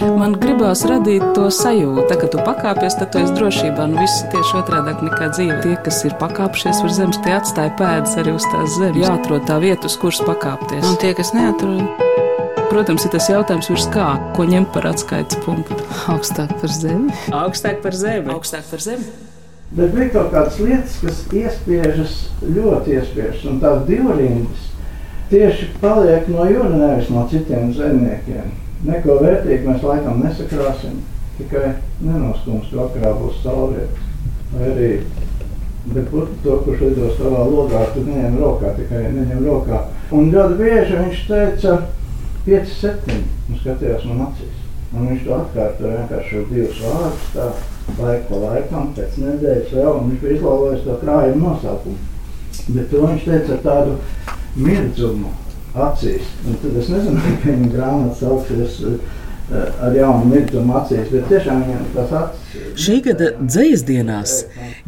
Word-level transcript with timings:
Man 0.00 0.32
gribās 0.40 0.80
radīt 0.88 1.24
to 1.36 1.48
sajūtu, 1.52 2.16
ka 2.22 2.28
tu 2.32 2.40
pakāpies, 2.44 2.96
tad 2.96 3.10
tu 3.12 3.20
esi 3.20 3.34
drošībā. 3.36 3.84
Nu, 3.90 4.00
viss 4.00 4.22
tieši 4.32 4.56
otrādi 4.62 4.94
nekā 5.04 5.28
dzīve. 5.34 5.58
Tie, 5.64 5.74
kas 5.84 5.98
ir 6.08 6.14
pakāpšies 6.20 6.80
uz 6.86 6.96
zemes, 6.96 7.18
tie 7.24 7.34
atstāja 7.36 7.74
pēdas 7.76 8.16
arī 8.20 8.32
uz 8.38 8.46
tās 8.48 8.78
zemes. 8.78 9.00
Jāatrod 9.04 9.44
tā 9.50 9.58
vieta, 9.60 9.90
uz 9.90 9.98
kuras 10.00 10.22
pakāpties. 10.24 10.86
Un 10.88 10.96
tie, 11.02 11.12
kas 11.18 11.34
neatrod, 11.36 11.84
Protams, 12.70 13.02
ir 13.02 13.10
tas 13.10 13.26
jautājums, 13.26 13.66
virs 13.66 13.88
kā, 13.90 14.04
ko 14.36 14.44
ņemt 14.46 14.68
par 14.70 14.84
atskaites 14.92 15.40
punktu. 15.42 15.74
augstāk 16.12 16.52
par 16.60 16.70
zemi. 16.70 17.10
Augstāk 17.34 17.80
par 17.82 17.96
zemi. 17.98 18.30
Augstāk 18.30 18.68
par 18.70 18.84
zemi. 18.84 19.08
Bet 19.74 19.90
bija 19.94 20.12
kaut 20.14 20.30
kādas 20.30 20.58
lietas, 20.62 20.94
kas 21.02 21.24
iespiežas, 21.34 22.14
ļoti 22.46 22.94
iespiežas, 22.94 23.42
un 23.50 23.58
tās 23.62 23.82
divrindas 23.90 24.70
tieši 25.34 25.72
paliek 25.82 26.30
no 26.30 26.46
jūras, 26.46 26.78
nevis 26.78 27.10
no 27.10 27.26
citiem 27.30 27.74
zemniekiem. 27.74 28.54
Neko 28.86 29.18
vērtīgu 29.20 29.68
mēs 29.68 29.82
laikam 29.84 30.22
nesakrāsim, 30.24 31.00
tikai 31.38 31.74
nenoskums, 32.00 32.70
ka 32.70 32.86
vakarā 32.86 33.16
būs 33.18 33.42
saulrieta. 33.44 34.06
Vai 34.50 34.70
arī 34.70 34.92
Bet 35.84 36.10
to, 36.44 36.56
kurš 36.64 36.80
lido 36.84 37.06
savā 37.16 37.46
logā, 37.48 37.80
tu 37.94 38.02
neņem 38.04 38.36
rokā, 38.36 38.74
tikai 38.76 39.06
neņem 39.14 39.46
rokā. 39.46 39.78
Un 40.12 40.28
ļoti 40.34 40.58
bieži 40.58 40.98
viņš 40.98 41.22
teica, 41.30 41.76
5, 42.44 42.74
7, 42.82 43.16
un 43.48 43.60
skatījās 43.62 44.04
man 44.10 44.26
acīs. 44.26 44.58
Un 44.92 45.08
viņš 45.08 45.24
to 45.24 45.34
atkārtoja 45.38 45.94
vienkārši 45.96 46.36
ar 46.36 46.46
divus 46.50 46.82
vārdus, 46.84 47.26
tā 47.32 47.48
laika 47.96 48.28
pa 48.28 48.40
laikam, 48.44 48.92
pēc 48.98 49.18
nedēļas 49.22 49.74
vēl, 49.78 49.90
un 49.96 50.10
viņš 50.10 50.22
bija 50.24 50.36
izlaulējis 50.36 50.86
to 50.86 50.98
krājumu 51.00 51.46
nosaukumu. 51.46 51.98
Bet 52.68 52.90
to 52.92 53.04
viņš 53.06 53.28
teica 53.30 53.56
ar 53.56 53.64
tādu 53.70 53.96
mirdzumu 54.60 55.32
acīs. 55.74 56.28
Un 56.46 56.60
tad 56.62 56.78
es 56.82 56.92
nezinu, 56.92 57.24
kā 57.42 57.56
viņa 57.56 57.72
grāmata 57.74 58.20
sauksies 58.20 58.80
ar 59.50 59.96
jaunu 59.96 60.28
mirkli 60.30 60.60
acīs, 60.78 61.08
bet 61.10 61.26
tiešām 61.30 61.64
viņam 61.64 61.86
tas 61.96 62.12
acis. 62.20 62.58
Šī 62.78 62.98
gada 63.02 63.32
dzīs 63.40 63.82
dienās 63.86 64.34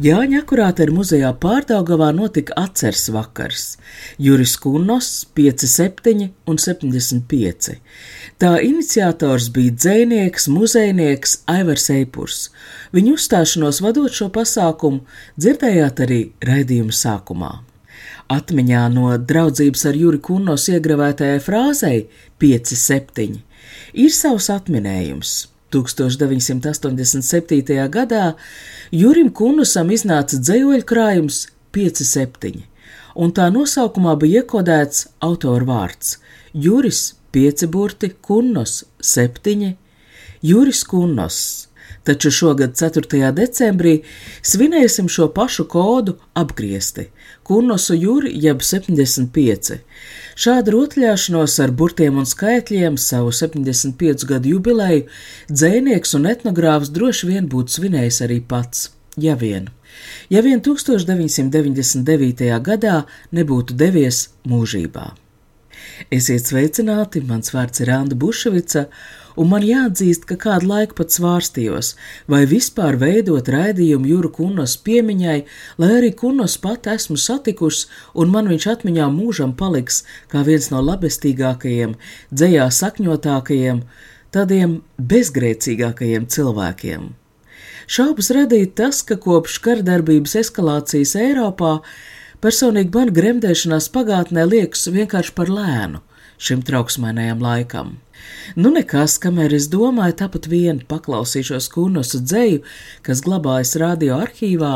Jāņa 0.03 0.39
akurāta 0.41 0.85
ir 0.85 0.91
muzejā 0.95 1.29
pārdaugavā 1.39 2.09
notika 2.15 2.55
atceres 2.57 3.05
vakars. 3.13 3.65
Juris 4.17 4.55
Kunnos 4.57 5.09
5, 5.37 5.67
7 5.69 6.29
un 6.49 6.59
75. 6.59 7.75
Tā 8.41 8.53
iniciators 8.65 9.51
bija 9.53 9.75
dzēnieks, 9.75 10.47
muzejnieks 10.51 11.37
Aivars 11.51 11.89
Eipurs. 11.93 12.39
Viņu 12.95 13.17
uzstāšanos 13.19 13.83
vadot 13.85 14.15
šo 14.15 14.31
pasākumu 14.33 15.03
dzirdējāt 15.37 16.03
arī 16.07 16.23
raidījuma 16.47 16.95
sākumā. 17.03 17.53
Atmiņā 18.33 18.83
no 18.93 19.11
draudzības 19.19 19.85
ar 19.89 19.97
Juri 19.99 20.19
Kunnos 20.23 20.69
iegravētajai 20.71 21.41
frāzei 21.43 22.05
5, 22.41 22.75
7 22.79 23.41
ir 23.93 24.11
savs 24.13 24.49
atminējums. 24.53 25.49
1987. 25.73 27.89
gadā 27.89 28.35
Jurim 28.93 29.31
Kunusam 29.33 29.89
iznāca 29.89 30.37
dzējoļu 30.37 30.85
krājums 30.85 31.47
5-7, 31.73 32.61
un 33.17 33.33
tā 33.33 33.49
nosaukumā 33.53 34.13
bija 34.21 34.43
iekodēts 34.43 35.07
autora 35.25 35.65
vārds- 35.65 36.17
Juris 36.65 37.15
5 37.33 37.65
burti, 37.73 38.13
Kunnos 38.21 38.83
7, 39.01 39.73
Juris 40.43 40.83
Kunnos 40.83 41.67
taču 42.03 42.31
šogad 42.31 42.75
4. 42.79 43.31
decembrī 43.31 44.01
svinēsim 44.41 45.07
šo 45.09 45.27
pašu 45.35 45.65
kodu 45.71 46.17
apgriezti- 46.33 47.07
Kurnosu 47.47 47.93
jūri 47.93 48.31
jeb 48.45 48.61
75. 48.61 49.79
Šādu 50.35 50.71
rotļāšanos 50.75 51.59
ar 51.63 51.71
burtiem 51.71 52.17
un 52.17 52.25
skaitļiem 52.25 52.97
savu 52.97 53.31
75 53.31 54.25
gadu 54.25 54.49
jubileju 54.49 55.07
dzēnieks 55.51 56.15
un 56.15 56.25
etnogrāfs 56.25 56.89
droši 56.89 57.27
vien 57.27 57.49
būtu 57.49 57.69
svinējis 57.79 58.21
arī 58.25 58.39
pats, 58.47 58.89
ja 59.17 59.35
vien. 59.35 59.69
Ja 60.29 60.41
vien 60.41 60.61
1999. 60.61 62.59
gadā 62.59 63.03
nebūtu 63.31 63.73
devies 63.77 64.29
mūžībā. 64.47 65.11
Esiet 66.13 66.47
sveicināti, 66.47 67.21
mans 67.27 67.53
vārds 67.53 67.81
ir 67.83 67.91
Anna 67.93 68.15
Buševica, 68.15 68.87
un 69.39 69.49
man 69.51 69.65
jāatzīst, 69.65 70.27
ka 70.29 70.37
kādu 70.39 70.69
laiku 70.69 70.97
pat 70.99 71.13
svārstījos, 71.15 71.93
vai 72.29 72.43
vispār 72.49 72.97
veidot 73.01 73.49
raidījumu 73.49 74.09
Jūru 74.11 74.31
Kunos 74.37 74.75
piemiņai, 74.85 75.39
lai 75.81 75.91
arī 75.97 76.13
Kunos 76.17 76.57
pat 76.61 76.89
esmu 76.93 77.17
satikusi, 77.19 77.89
un 78.13 78.31
man 78.33 78.49
viņš 78.51 78.69
atmiņā 78.75 79.09
mūžam 79.13 79.55
paliks 79.57 80.03
kā 80.31 80.43
viens 80.47 80.69
no 80.73 80.83
labestīgākajiem, 80.85 81.97
dzējā 82.33 82.69
sakņotākajiem, 82.79 83.83
tādiem 84.33 84.79
bezgrēcīgākajiem 84.97 86.29
cilvēkiem. 86.33 87.11
Šaubas 87.83 88.31
radīja 88.31 88.71
tas, 88.79 89.01
ka 89.03 89.17
kopš 89.19 89.59
kardarbības 89.65 90.37
eskalācijas 90.39 91.17
Eiropā 91.19 91.75
personīgi 92.43 92.95
man 92.95 93.11
gremdēšanās 93.15 93.89
pagātnē 93.91 94.47
liekas 94.47 94.87
vienkārši 94.93 95.35
par 95.35 95.51
lēnu 95.51 96.03
šim 96.43 96.63
trauksmainajam 96.65 97.41
laikam. 97.43 97.97
Nu, 98.55 98.71
nekas, 98.75 99.17
kamēr 99.23 99.55
es 99.55 99.69
domāju, 99.71 100.17
tāpat 100.23 100.47
vien 100.51 100.81
paklausīšos 100.89 101.69
Kurnosu 101.73 102.21
dzēju, 102.23 102.63
kas 103.05 103.23
glabājas 103.25 103.75
radio 103.81 104.19
arhīvā. 104.23 104.75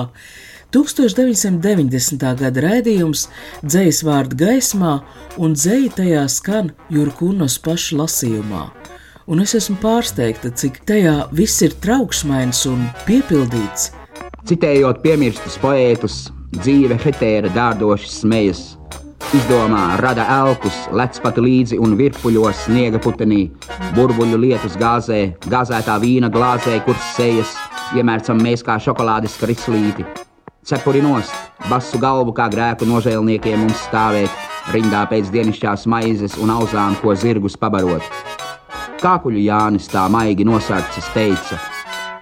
1990. 0.76 2.24
gada 2.42 2.64
raidījums 2.64 3.28
dzējas 3.64 4.02
vārdu 4.08 4.40
gaismā, 4.42 4.98
un 5.40 5.56
dzēja 5.56 5.94
tajā 6.02 6.26
skan 6.32 6.74
Jurkunos 6.92 7.56
paša 7.64 8.02
lasījumā. 8.02 8.66
Un 9.28 9.44
es 9.44 9.56
esmu 9.60 9.76
pārsteigta, 9.84 10.52
cik 10.56 10.82
tajā 10.88 11.16
viss 11.36 11.64
ir 11.64 11.76
trauksmains 11.84 12.64
un 12.72 12.86
piepildīts. 13.08 13.92
Citējot 14.48 15.02
piemirstus 15.04 15.60
poētus, 15.60 16.20
dzīve 16.56 16.96
hetēra 17.04 17.52
dārdoši 17.56 18.12
smejas 18.22 18.77
Izdomā 19.36 19.98
rada 20.00 20.24
elkus, 20.32 20.76
lec 20.96 21.18
pat 21.20 21.36
līdzi 21.36 21.76
un 21.84 21.98
virpuļos 22.00 22.62
sniega 22.70 23.02
putenī, 23.04 23.42
burbuļu 23.98 24.40
lietus 24.40 24.78
gāzē, 24.80 25.18
gāzētā 25.52 25.98
vīna 26.00 26.30
glāzē, 26.32 26.78
kur 26.86 26.96
sejas, 27.10 27.52
iemērcam 28.00 28.40
mēs 28.40 28.64
kā 28.64 28.78
šokolādes 28.80 29.36
krislīti. 29.42 30.08
Cepuri 30.64 31.04
nost, 31.04 31.36
basu 31.68 32.00
galvu 32.00 32.32
kā 32.40 32.48
grēku 32.54 32.88
nožēlniekiem 32.88 33.66
mums 33.66 33.84
stāvēt, 33.90 34.32
rindā 34.72 35.04
pēc 35.12 35.28
dienišķās 35.36 35.84
maizes 35.92 36.40
un 36.40 36.56
auzām, 36.56 36.96
ko 37.04 37.12
zirgus 37.12 37.60
pabarot. 37.60 38.08
Kākuļu 39.04 39.44
Jānis 39.44 39.92
tā 39.92 40.08
maigi 40.08 40.48
nosarcis 40.48 41.12
teica: 41.12 41.60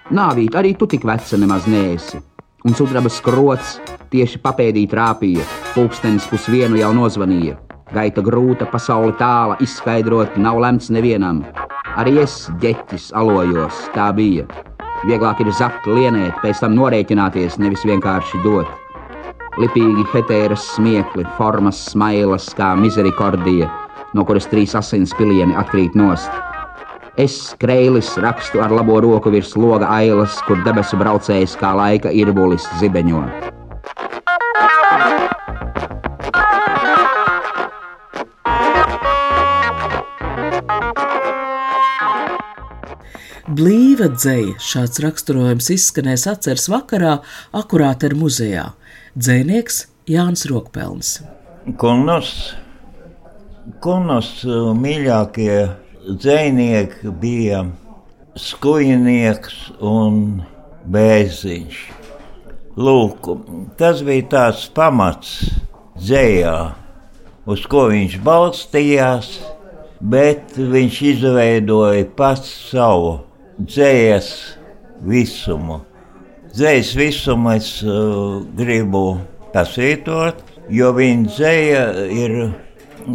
Nāvīt, 0.10 0.58
arī 0.58 0.74
tu 0.74 0.90
tik 0.90 1.06
veca 1.06 1.38
nemaz 1.38 1.70
neesi, 1.70 2.18
un 2.66 2.74
sudraba 2.74 3.12
skrots 3.14 3.78
tieši 4.09 4.40
papēdī 4.42 4.86
trāpīja, 4.90 5.46
pulkstenis 5.76 6.26
pusvienu 6.31 6.80
jau 6.80 6.92
nozvanīja. 6.98 7.59
Gaita 7.94 8.24
grūta, 8.26 8.66
pasaule 8.66 9.14
tāla, 9.20 9.59
izskaidrot 9.62 10.40
nav 10.42 10.58
lemts 10.64 10.90
nevienam. 10.90 11.44
Arī 11.96 12.18
es 12.24 12.48
ģeķis 12.64 13.12
alojos, 13.16 13.86
tā 13.94 14.09
bija. 14.18 14.48
Vieglāk 15.06 15.44
ir 15.44 15.52
zakt, 15.53 15.86
lienēt, 15.86 16.42
pēc 16.42 16.64
tam 16.64 16.74
norēķināties, 16.80 17.59
nevis 17.62 17.86
vienkārši 17.86 18.42
dot. 18.44 18.72
Lipīgi 19.62 20.08
hetēras 20.12 20.66
smiekli, 20.74 21.24
formas 21.38 21.78
smailas 21.92 22.50
kā 22.58 22.74
miserikordija, 22.80 23.70
no 24.18 24.26
kuras 24.26 24.50
trīs 24.52 24.74
asins 24.76 25.14
pilieni 25.16 25.56
atkrīt 25.56 25.96
nost. 25.96 26.34
Es, 27.16 27.56
Kreilis, 27.56 28.09
rakstu 28.20 28.59
ar 28.59 28.74
labo 28.76 28.98
roku 29.00 29.31
virs 29.31 29.53
loga 29.56 29.88
ailas, 29.88 30.36
kur 30.44 30.59
debesu 30.66 30.98
braucējs 31.00 31.53
kā 31.56 31.70
laika 31.72 32.12
irbulis 32.12 32.66
zibeņo. 32.81 33.22
Blīva 43.56 44.09
dzēja 44.12 44.58
šāds 44.59 45.00
raksturojums 45.06 45.72
izskanēs 45.72 46.28
atceres 46.28 46.67
vakarā, 46.67 47.22
akurāt 47.56 48.03
ar 48.03 48.17
muzejā. 48.20 48.66
Dzēnieks 49.16 49.85
Jānis 50.12 50.44
Rokpelns. 50.52 51.16
Kunos, 51.79 52.35
kunos 53.79 54.35
uh, 54.44 54.73
mīļākie 54.76 55.84
dzēnieki 56.05 57.11
bija 57.22 57.63
skujnieks 58.37 59.55
un 59.81 60.43
bēziņš. 60.91 61.78
Lūk, 62.75 63.29
tas 63.79 64.02
bija 64.05 64.28
tāds 64.34 64.66
pamats 64.75 65.37
dzējā, 65.96 66.57
uz 67.47 67.63
ko 67.72 67.85
viņš 67.93 68.17
balstījās, 68.25 69.29
bet 70.03 70.57
viņš 70.59 71.02
izveidoja 71.13 72.03
pats 72.17 72.52
savu 72.69 73.16
dzējas 73.57 74.29
visumu. 75.07 75.79
Dzējas 76.55 76.91
visumu 76.99 77.55
es 77.55 77.72
uh, 77.84 78.43
gribu 78.59 79.05
pasvītot, 79.55 80.43
jo 80.72 80.91
viņa 80.96 81.31
dzēja 81.31 81.87
ir 82.11 82.37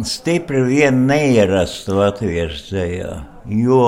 stipri 0.07 0.65
vien 0.67 1.05
neierasta 1.09 1.95
latviešu 1.97 2.67
dzējā. 2.71 3.13
Jo 3.61 3.85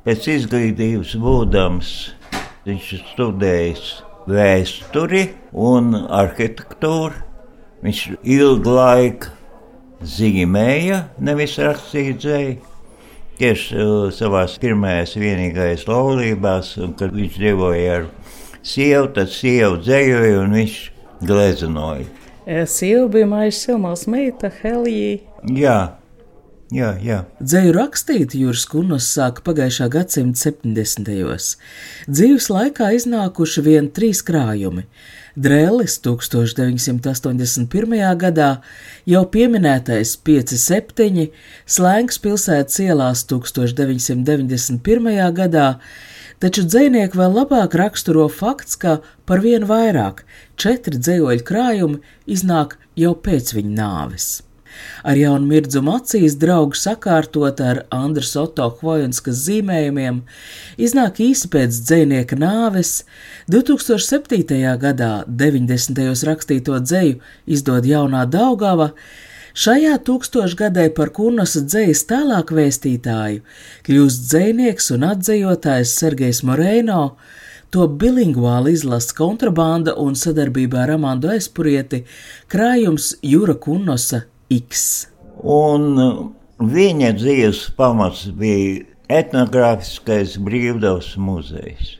Pēc 0.00 0.24
izglītības 0.32 1.10
būdams 1.20 1.88
viņš 2.64 2.86
ir 2.96 3.00
studējis 3.10 3.88
vēsturi 4.32 5.26
un 5.52 5.92
arhitektūru. 5.92 7.20
Viņš 7.84 8.00
ilgu 8.24 8.72
laiku 8.78 9.28
zīmēja, 10.00 11.02
nevis 11.20 11.58
rakstīja 11.60 12.16
dzēju. 12.16 12.56
Tieši 13.40 13.76
uh, 13.76 14.08
savā 14.16 14.46
pirmajās 14.62 15.14
vienīgajās 15.20 15.84
laulībās, 15.88 16.72
kad 16.96 17.12
viņš 17.16 17.36
dzīvoja 17.36 17.98
ar 17.98 18.08
sievu, 18.64 19.12
tad 19.20 19.30
sieva 19.36 19.76
dzējoja 19.84 20.42
un 20.46 20.56
viņš 20.62 20.78
gleznoja. 21.28 22.08
Sieva 22.66 23.04
bija 23.12 23.28
Maija 23.28 23.52
Silmals 23.52 24.08
meita 24.08 24.48
Helija. 24.62 25.29
Jā, 25.48 25.78
Jā, 26.70 26.92
jā. 27.02 27.24
Dzēju 27.42 27.72
rakstīt 27.74 28.30
Jūras 28.38 28.62
Kunos 28.70 29.08
sāka 29.10 29.42
pagājušā 29.42 29.88
gadsimta 29.90 30.52
70. 30.52 31.08
Dzīves 32.06 32.46
laikā 32.46 32.92
iznākuši 32.94 33.64
vien 33.66 33.90
trīs 33.90 34.22
krājumi. 34.22 34.86
Drēlis 35.34 35.98
1981. 36.04 37.96
gadā, 38.20 38.62
jau 39.02 39.24
pieminētais 39.34 40.14
5-7, 40.26 41.30
Slēngas 41.66 42.18
pilsētas 42.22 42.78
ielās 42.84 43.24
1991. 43.30 45.32
gadā, 45.40 45.68
taču 46.38 46.62
dzēnieki 46.68 47.18
vēl 47.18 47.34
labāk 47.40 47.74
raksturo 47.80 48.28
fakts, 48.30 48.78
ka 48.78 49.00
par 49.26 49.42
vienu 49.42 49.66
vairāk 49.70 50.22
četri 50.54 51.02
dzējoļu 51.02 51.42
krājumi 51.50 51.98
iznāk 52.30 52.78
jau 52.94 53.16
pēc 53.18 53.54
viņa 53.58 53.74
nāves. 53.74 54.49
Ar 55.04 55.16
jaunu 55.20 55.48
mirdzumu 55.50 55.94
acīs 55.98 56.36
draugu 56.40 56.78
sakārtot 56.78 57.62
ar 57.64 57.84
Andras 57.94 58.34
Otto 58.40 58.68
Hvojenskas 58.80 59.44
zīmējumiem, 59.46 60.20
iznāk 60.78 61.22
īsi 61.24 61.50
pēc 61.52 61.80
dzēnieka 61.86 62.38
nāves, 62.40 63.04
2007. 63.50 64.44
gadā 64.84 65.12
90. 65.26 66.06
rakstīto 66.28 66.78
dzēju 66.84 67.18
izdod 67.58 67.88
jaunā 67.88 68.26
Daugava, 68.30 68.92
Šajā 69.50 69.96
tūkstošgadē 70.06 70.84
par 70.94 71.10
Kurnasa 71.10 71.64
dzējas 71.66 72.04
tālāk 72.06 72.52
vēstītāju 72.54 73.40
kļūst 73.86 74.28
dzēnieks 74.30 74.90
un 74.94 75.06
atzējotājs 75.08 75.94
Sergejs 75.98 76.44
Moreino, 76.46 77.16
to 77.74 77.88
bilinguāli 78.02 78.76
izlasts 78.76 79.16
kontrabanda 79.18 79.96
un 79.98 80.14
sadarbībā 80.18 80.84
ar 80.84 80.94
Amandu 80.96 81.32
Aizpurieti 81.34 82.04
krājums 82.50 83.16
Jūra 83.26 83.58
Kurnosa 83.58 84.22
X. 84.50 84.84
Un 85.46 85.86
uh, 86.00 86.20
viņa 86.60 87.14
dzīves 87.16 87.62
pamats 87.78 88.26
bija 88.36 88.82
etnogrāfiskais 89.10 90.36
brīvdabas 90.42 91.14
muzejs. 91.18 91.96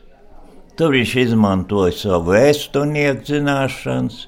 Tur 0.78 0.94
viņš 0.94 1.14
izmantoja 1.24 1.92
savu 1.96 2.32
vēsturnieku 2.34 3.26
zināšanas, 3.28 4.20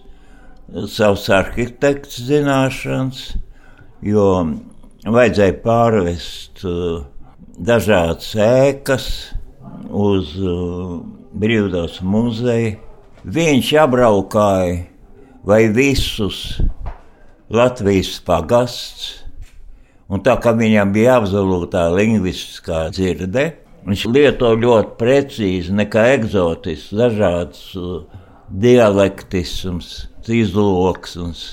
savus 0.92 1.28
arhitekts 1.32 2.19
zināšanas, 2.28 3.22
jo 4.04 4.26
vajadzēja 5.06 5.58
pārvest 5.64 6.64
uh, 6.69 7.04
dažādas 7.58 8.32
ēkas 8.36 9.08
uz 9.88 10.34
uh, 10.40 11.00
brīvdabas 11.32 12.00
muzeju. 12.04 12.78
Viņš 13.22 13.69
apbraukāja 13.84 14.80
vai 15.46 15.66
visus 15.70 16.58
Latvijas 17.52 18.14
pagasts. 18.25 19.19
Un 20.08 20.22
tā 20.25 20.38
kā 20.40 20.54
viņam 20.56 20.93
bija 20.93 21.19
absolūtā 21.20 21.82
lingvistiskā 21.93 22.87
dzirde, 22.93 23.44
viņš 23.84 24.04
lieto 24.08 24.54
ļoti 24.56 24.96
precīzi, 25.00 25.75
nekā 25.76 26.06
eksotisks, 26.14 26.94
dažādas 26.96 27.66
uh, 27.76 28.22
dialektisms, 28.49 29.90
izloksnes. 30.28 31.44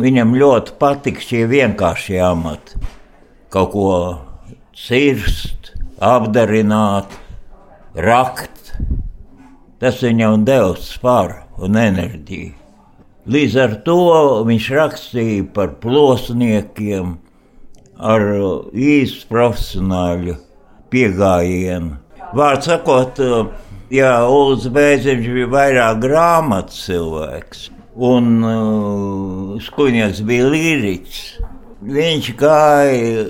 Viņam 0.00 0.36
ļoti 0.38 0.76
patika 0.78 1.26
šie 1.26 1.42
vienkāršie 1.50 2.22
amati. 2.24 2.78
Kaut 3.50 3.74
ko 3.74 3.90
cirst, 4.78 5.74
apdarināt, 5.98 7.18
rakt. 7.98 8.72
Tas 9.82 9.98
viņam 10.06 10.46
deva 10.46 10.76
spāru 10.78 11.42
un 11.58 11.78
enerģiju. 11.80 12.59
Līdz 13.28 13.56
ar 13.60 13.74
to 13.84 13.96
viņš 14.48 14.66
rakstīja 14.72 15.48
par 15.52 15.74
plosniekiem 15.82 17.18
ar 18.00 18.22
īstu 18.72 19.28
profesionāļu 19.28 20.38
pieejamību. 20.88 21.98
Vārds 22.30 22.70
sakot, 22.70 23.20
jā, 23.92 24.14
Ulrichs 24.24 24.70
Bēziņš 24.72 25.28
bija 25.34 25.50
vairāk 25.52 26.00
grāmatu 26.04 26.76
cilvēks, 26.78 27.66
un 27.98 28.32
uh, 28.40 29.60
Skuņģis 29.60 30.24
bija 30.24 30.48
līriķis. 30.54 31.22
Viņš 31.90 32.32
gāja 32.40 33.24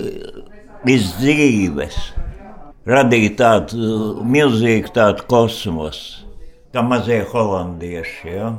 iz 0.91 1.11
dzīves, 1.19 1.99
radīja 2.87 3.35
tādu 3.43 4.23
milzīgu 4.23 4.91
tādu 4.95 5.27
kosmosu, 5.27 6.27
kā 6.71 6.83
mazie 6.85 7.23
holandieši. 7.31 8.27
Ja? 8.37 8.51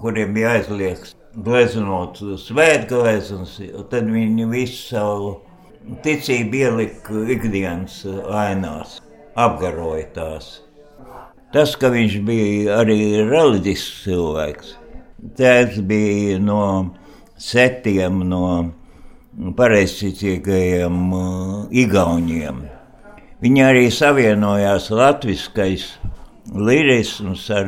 Kuriem 0.00 0.34
bija 0.36 0.56
aizliegts 0.58 1.14
gleznot 1.34 2.20
svētgleznas, 2.38 3.56
tad 3.90 4.10
viņi 4.10 4.46
visu 4.50 4.80
savu 4.94 5.32
ticību 6.04 6.60
ielika 6.60 7.24
ikdienas 7.34 8.02
ainās, 8.30 9.00
apgaroja 9.34 10.06
tās. 10.14 10.52
Tas, 11.54 11.74
ka 11.78 11.90
viņš 11.94 12.16
bija 12.26 12.78
arī 12.80 12.98
reliģisks 13.28 14.06
cilvēks, 14.06 14.72
tēvs 15.38 15.82
bija 15.86 16.38
no 16.42 16.62
setiem 17.38 18.22
no 18.30 18.46
pareizticīgajiem 19.58 20.98
uh, 21.14 21.66
igauniem. 21.70 22.64
Viņi 23.42 23.62
arī 23.66 23.86
savienojās 23.92 24.88
latviskais 24.94 25.88
lirisms 26.54 27.48
ar 27.52 27.66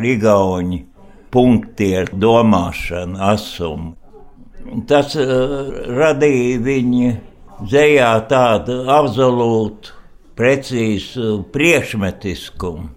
igauņu 1.26 1.30
punktieru 1.30 2.16
domāšanu, 2.16 3.18
asumu. 3.20 3.96
Tas 4.88 5.14
uh, 5.14 5.86
radīja 5.86 6.60
viņa 6.62 7.12
dzējā 7.62 8.28
tādu 8.28 8.84
absolūtu, 8.90 9.92
precīzu 10.36 11.44
priekšmetiskumu. 11.52 12.90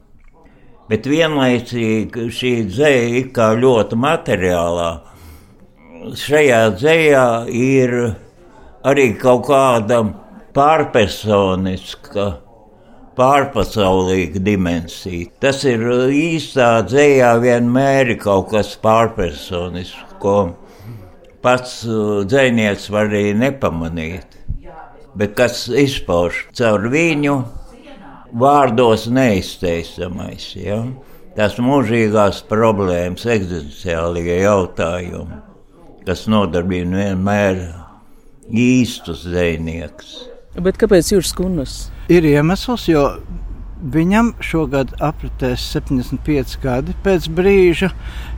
Bet 0.89 1.05
vienlaicīgi 1.05 2.29
šī 2.33 2.53
dzēja 2.65 3.09
ir 3.19 3.27
kā 3.31 3.53
ļoti 3.53 3.95
materiālā. 3.95 4.89
Šajā 6.17 6.69
dzējā 6.73 7.45
ir 7.53 8.15
arī 8.89 9.13
kaut 9.21 9.45
kāda 9.45 10.01
pārpersoniska 10.55 12.48
pārpasaulīga 13.19 14.39
dimensija. 14.43 15.27
Tas 15.43 15.65
ir 15.67 15.83
īstā 16.15 16.71
dzējā 16.87 17.33
vienmēr 17.43 18.15
kaut 18.21 18.53
kas 18.53 18.73
pārpersonisks, 18.79 20.17
ko 20.23 20.37
pats 21.43 21.81
uh, 21.87 22.23
dzēnieks 22.27 22.89
var 22.93 23.11
arī 23.11 23.33
nepamanīt. 23.37 24.37
Bet 25.19 25.35
kas 25.35 25.65
izpauž 25.67 26.45
caur 26.55 26.85
viņu 26.93 27.35
vārdos 28.39 29.07
neizteisamais. 29.11 30.51
Ja? 30.55 30.83
Tas 31.35 31.57
mūžīgās 31.61 32.43
problēmas, 32.49 33.25
eksistenciālie 33.29 34.41
jautājumi, 34.41 35.39
kas 36.07 36.25
nodarbina 36.31 37.03
vienmēr 37.03 37.63
īstus 38.49 39.25
zvejniekus. 39.27 40.17
Bet 40.59 40.79
kāpēc 40.81 41.13
Jūras 41.13 41.33
Kunas? 41.37 41.79
Ir 42.09 42.25
iemesls, 42.25 42.87
jo 42.89 43.03
viņam 43.93 44.31
šogad 44.41 44.95
apritēs 44.97 45.61
75 45.75 46.55
gadi 46.63 46.95
pēc 47.05 47.27
brīža, 47.37 47.91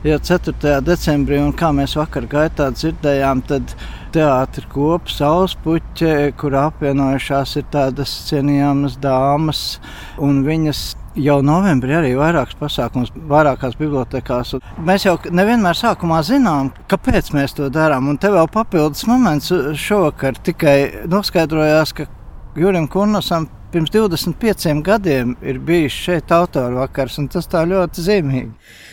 ja 0.04 0.18
4. 0.20 0.74
decembrī, 0.84 1.38
un 1.40 1.54
kā 1.56 1.70
mēs 1.72 1.96
vakar 1.96 2.26
gaitā 2.28 2.66
dzirdējām, 2.74 3.40
tad 3.48 3.72
teātris 4.12 4.68
kops, 4.74 5.16
saulespuķe, 5.22 6.34
kur 6.36 6.58
apvienojušās 6.60 7.54
ir 7.62 7.64
tādas 7.72 8.12
cienījamas 8.26 8.98
dāmas, 9.00 9.62
un 10.20 10.42
viņas 10.44 10.82
jau 11.24 11.38
novembrī 11.44 11.96
arī 11.96 12.12
vairākas 12.20 12.60
pasākumus, 12.60 13.14
vairākās 13.32 13.78
bibliotekās. 13.80 14.52
Mēs 14.84 15.08
jau 15.08 15.16
nevienmēr 15.32 15.80
sākumā 15.80 16.20
zinām, 16.28 16.74
kāpēc 16.92 17.32
mēs 17.32 17.56
to 17.56 17.72
darām. 17.72 18.12
Un 18.12 18.20
te 18.20 18.28
vēl 18.32 18.52
papildus 18.52 19.08
moments 19.08 19.48
šovakar 19.80 20.36
tikai 20.44 21.08
noskaidrojās, 21.08 21.96
ka 21.96 22.08
Jurim 22.52 22.84
Kurnasam 22.92 23.48
pirms 23.72 23.90
25 23.94 24.82
gadiem 24.84 25.32
ir 25.42 25.58
bijis 25.64 25.94
šeit 25.96 26.32
autoru 26.32 26.82
vakars, 26.82 27.16
un 27.20 27.28
tas 27.32 27.48
tā 27.48 27.62
ļoti 27.68 28.04
zīmīgi. 28.04 28.50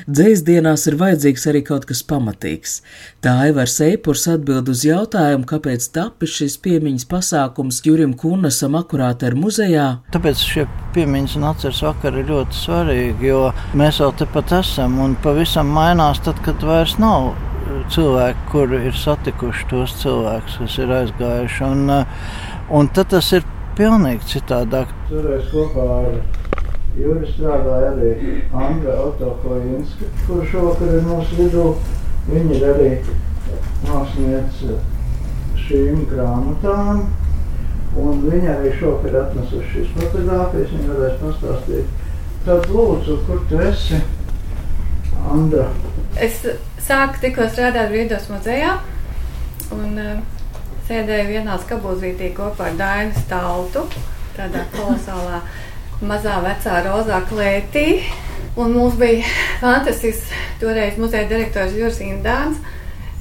Dzēs 0.08 0.44
dienās 0.48 0.86
ir 0.88 0.96
vajadzīgs 1.00 1.48
arī 1.52 1.62
kaut 1.68 1.88
kas 1.90 2.02
pamatīgs. 2.08 2.78
Tā 3.24 3.36
Aivars 3.46 3.76
Eipurs 3.84 4.24
atbild 4.32 4.72
uz 4.72 4.86
jautājumu, 4.88 5.48
kāpēc 5.50 5.90
tapis 5.96 6.38
šis 6.40 6.56
piemiņas 6.64 7.08
pasākums 7.12 7.82
Jurim 7.86 8.16
Kunnasam 8.20 8.80
akurāt 8.80 9.26
ar 9.28 9.36
muzejā. 9.36 9.90
Tāpēc 10.16 10.46
šie 10.48 10.66
piemiņas 10.96 11.36
un 11.40 11.50
atceres 11.52 11.84
vakari 11.84 12.24
ir 12.24 12.32
ļoti 12.32 12.60
svarīgi, 12.64 13.30
jo 13.34 13.44
mēs 13.80 14.00
vēl 14.00 14.16
tepat 14.24 14.56
esam 14.62 14.98
un 15.04 15.20
pavisam 15.24 15.70
mainās 15.76 16.24
tad, 16.24 16.40
kad 16.46 16.64
vairs 16.64 16.96
nav 17.04 17.34
cilvēki, 17.94 18.50
kuri 18.52 18.84
ir 18.90 18.98
satikuši 18.98 19.70
tos 19.70 19.94
cilvēkus, 20.02 20.60
kas 20.64 20.82
ir 20.82 20.98
aizgājuši. 21.04 21.64
Un, 21.70 21.96
un 22.80 22.94
tad 22.96 23.12
tas 23.14 23.34
ir 23.36 23.46
pilnīgi 23.80 24.28
citādāk. 24.34 24.92
Toreiz 25.10 25.48
kopā 25.54 25.88
ar 26.02 26.20
Juri 27.00 27.30
strādāja 27.32 27.94
arī 27.94 28.34
Anna 28.52 28.96
Otokovinska, 29.06 30.10
kurš 30.26 30.52
šovakar 30.52 30.96
ir 30.98 31.06
mūsu 31.08 31.38
vidū. 31.38 31.66
Viņa 32.30 32.58
ir 32.58 32.66
arī 32.74 32.90
māksliniece 33.88 34.80
šīm 35.64 36.04
grāmatām. 36.10 37.06
Un 38.00 38.24
viņa 38.26 38.58
arī 38.58 38.74
šovakar 38.82 39.16
atnesuši 39.24 39.72
šīs 39.76 39.94
fotogrāfijas. 39.96 40.74
Viņa 40.76 40.98
varēs 40.98 41.22
pastāstīt. 41.24 41.94
Tad 42.46 42.68
lūdzu, 42.74 43.20
kur 43.28 43.46
tu 43.50 43.62
esi? 43.64 44.02
Andra. 45.30 45.70
Es 46.20 46.42
sāku 46.84 47.24
tikko 47.24 47.48
strādāt 47.52 47.94
Vīdos 47.94 48.28
muzejā. 48.32 48.76
Un, 49.76 49.96
uh, 50.02 50.39
sēdēju 50.90 51.30
vienā 51.30 51.56
skabūzītī 51.62 52.32
kopā 52.38 52.72
ar 52.72 52.78
Dainu 52.80 53.22
Staltu, 53.22 53.84
tādā 54.34 54.64
kolosālā 54.74 55.44
mazā 56.02 56.40
vecā 56.42 56.80
rozā 56.88 57.20
klētī. 57.30 58.02
Un 58.60 58.74
mums 58.74 58.96
bija 58.98 59.22
fantastisks 59.62 60.32
toreiz 60.60 60.98
muzeja 61.00 61.28
direktors 61.30 61.76
Juris 61.78 62.00
Indāns, 62.02 62.58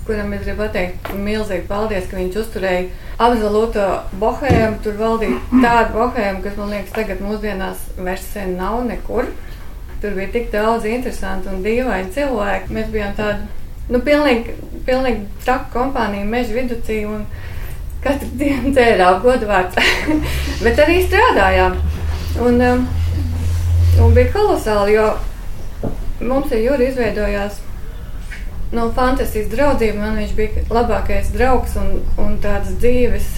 kuram 0.06 0.32
es 0.32 0.46
gribu 0.46 0.64
pateikt 0.64 1.10
milzīgi 1.12 1.66
paldies, 1.68 2.06
ka 2.08 2.16
viņš 2.16 2.38
uzturēja 2.40 2.86
absolūto 3.20 3.84
bohēmu. 4.22 4.80
Tur 4.86 4.96
valdīja 5.02 5.42
tāda 5.52 5.90
bohēma, 5.92 6.40
kas 6.46 6.56
man 6.56 6.72
liekas 6.72 6.96
tagad 6.96 7.20
mūsdienās 7.24 7.84
vairs 7.98 8.24
sen 8.32 8.56
nav 8.56 8.80
nekur. 8.88 9.28
Tur 10.00 10.16
bija 10.16 10.32
tik 10.32 10.48
daudz 10.54 10.88
interesantu 10.88 11.52
un 11.52 11.60
dīvainu 11.66 12.14
cilvēku. 12.16 12.72
Mēs 12.72 12.88
bijām 12.94 13.12
tādi, 13.18 13.44
nu, 13.92 14.00
pilnīgi, 14.08 14.56
pilnīgi 14.88 15.28
taka 15.44 15.68
kompānija 15.76 16.24
meža 16.32 16.56
viducī. 16.56 17.02
Katru 18.02 18.28
dienu 18.38 18.70
dzērām 18.74 19.22
godvārds, 19.24 19.78
bet 20.64 20.82
arī 20.84 21.00
strādājām. 21.06 21.78
Un, 22.38 22.60
um, 22.62 22.84
un 24.04 24.12
bija 24.14 24.30
kolosāli, 24.36 24.94
jo 24.94 25.08
mums 26.20 26.52
ar 26.52 26.60
Juri 26.62 26.92
izveidojās 26.92 27.58
no 28.72 28.90
fantastiskas 28.94 29.50
draudzības. 29.54 29.98
Man 29.98 30.20
viņš 30.20 30.34
bija 30.38 30.66
labākais 30.70 31.32
draugs 31.34 31.74
un, 31.80 31.96
un 32.20 32.36
tāds 32.44 32.74
dzīves. 32.82 33.30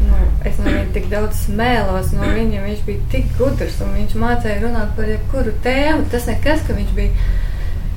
Nu, 0.00 0.18
es 0.48 0.58
no 0.58 0.66
viņa 0.66 0.90
tik 0.96 1.08
daudz 1.12 1.44
smēlos 1.46 2.12
no 2.16 2.26
viņa. 2.26 2.64
Viņš 2.66 2.82
bija 2.88 3.06
tik 3.14 3.30
gudrs 3.38 3.78
un 3.84 3.94
viņš 3.96 4.18
mācīja 4.20 4.58
runāt 4.64 4.92
par 4.98 5.08
jebkuru 5.08 5.54
tēmu. 5.64 6.08
Tas 6.12 6.28
nekas, 6.28 6.66
ka 6.66 6.76
viņš 6.76 6.92
bija 6.96 7.30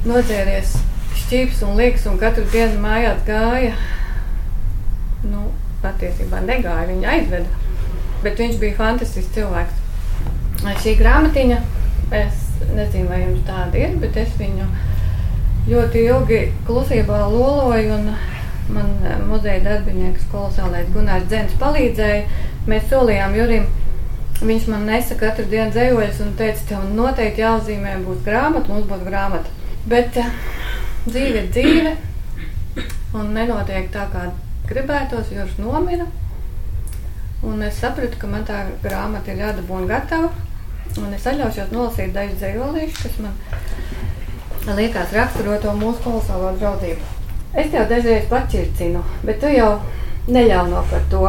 nodzēries 0.07 0.77
šķīps 1.23 1.63
un 1.67 1.77
liekas 1.79 2.07
un 2.11 2.19
katru 2.21 2.45
dienu 2.51 2.79
mājās 2.83 3.21
gāja 3.27 3.75
patiesībā 5.83 6.41
negāja, 6.47 6.87
viņa 6.89 7.13
aizveda. 7.17 7.61
Bet 8.23 8.39
viņš 8.39 8.59
bija 8.61 8.79
fantastisks 8.79 9.33
cilvēks. 9.35 9.81
Šī 10.83 10.95
grāmatiņa, 10.99 11.59
es 12.15 12.43
nezinu, 12.71 13.09
vai 13.11 13.23
jums 13.25 13.43
tāda 13.47 13.79
ir, 13.81 13.97
bet 13.99 14.17
es 14.21 14.31
viņu 14.39 14.67
ļoti 15.67 16.05
ilgi 16.07 16.39
klusībā 16.67 17.25
loloju. 17.33 17.99
Man 18.73 18.91
eh, 19.03 19.17
muzeja 19.27 19.59
darbinieks, 19.65 20.23
kolosālais 20.31 20.87
Gunārs 20.95 21.27
Dzens, 21.27 21.57
palīdzēja. 21.59 22.21
Mēs 22.71 22.87
solījām 22.87 23.35
Jurim, 23.35 23.65
viņš 24.39 24.69
man 24.71 24.87
nesa 24.87 25.17
katru 25.19 25.43
dienu 25.51 25.73
dzējoļus 25.75 26.21
un 26.23 26.31
teica, 26.39 26.63
tev 26.69 26.85
noteikti 26.95 27.43
jāuzzīmē 27.43 27.97
būs 28.05 28.23
grāmata, 28.23 28.71
mums 28.71 28.87
būs 28.87 29.03
grāmata. 29.03 29.51
Bet 29.91 30.15
uh, 30.21 30.31
dzīve 31.09 31.43
ir 31.43 31.51
dzīve 31.51 31.93
un 33.19 33.33
nenotiek 33.35 33.91
tā, 33.91 34.07
kā 34.13 34.29
gribētos, 34.69 35.31
jo 35.31 35.43
viņš 35.43 35.59
nomira. 35.61 36.07
Un 37.43 37.63
es 37.67 37.79
sapratu, 37.81 38.17
ka 38.19 38.27
man 38.31 38.45
tā 38.47 38.61
grāmata 38.83 39.33
ir 39.33 39.41
jādabūna 39.43 39.89
gatava. 39.89 40.29
Un 41.01 41.15
es 41.15 41.25
atļaušos 41.27 41.73
nolasīt 41.73 42.13
dažus 42.15 42.39
dzīslīšus, 42.39 43.01
kas 43.03 43.17
man 44.67 44.77
liekas 44.77 45.11
raksturo 45.15 45.57
to 45.59 45.73
mūsu 45.75 46.03
kolosālo 46.05 46.53
draudzību. 46.59 47.09
Es 47.53 47.71
tev 47.73 47.89
dažreiz 47.89 48.29
pačircinu, 48.29 49.01
bet 49.27 49.41
tu 49.41 49.49
jau 49.51 49.73
neļauno 50.31 50.83
par 50.89 51.03
to, 51.11 51.23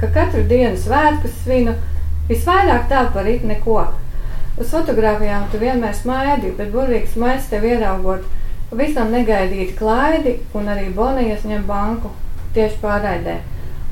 ka 0.00 0.10
katru 0.16 0.42
dienu 0.48 0.76
svētkus 0.80 1.36
svinu, 1.44 1.76
visvairāk 2.28 2.88
tā 2.90 3.04
par 3.14 3.28
it 3.30 3.44
neko. 3.46 3.84
Uz 4.58 4.72
fotografijām 4.72 5.46
tu 5.52 5.60
vienmēr 5.62 5.94
smaidi, 5.96 6.50
bet 6.58 6.74
burvīgs 6.74 7.14
smaids 7.14 7.46
tev 7.52 7.64
ieraugot, 7.68 8.26
visam 8.76 9.12
negaidīti 9.14 9.78
klaidi 9.78 10.38
un 10.58 10.68
arī 10.72 10.90
Bonijas 10.96 11.46
ņem 11.46 11.64
banku 11.68 12.10
tieši 12.56 12.80
pārraidē. 12.82 13.38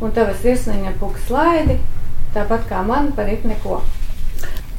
Un 0.00 0.12
tavas 0.16 0.40
sirsniņa 0.44 0.94
puks 1.00 1.26
slaidi, 1.28 1.76
tāpat 2.34 2.68
kā 2.70 2.84
man 2.86 3.10
par 3.16 3.28
it 3.28 3.44
neko. 3.48 3.82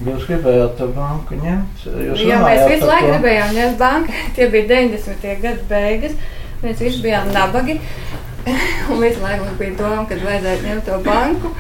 Jūs 0.02 0.24
gribējāt 0.26 0.80
to 0.80 0.88
banku 0.96 1.38
ņemt? 1.38 1.84
Jūs 1.86 2.24
Jā, 2.26 2.40
mēs 2.42 2.64
visu 2.72 2.88
laiku 2.90 3.12
gribējām 3.12 3.52
ņemt 3.58 3.78
banku. 3.82 4.16
Tie 4.38 4.48
bija 4.50 4.70
90. 4.72 5.28
gadu 5.44 5.68
beigas. 5.70 6.16
Mēs 6.64 6.82
visi 6.82 7.04
bijām 7.04 7.30
nabagi. 7.36 7.78
Un 8.90 8.98
visu 8.98 9.22
laiku 9.22 9.46
mums 9.46 9.60
bija 9.60 9.76
doma, 9.78 10.08
kad 10.10 10.24
vajadzētu 10.26 10.66
ņemt 10.66 10.88
to 10.90 10.98
banku, 11.06 11.52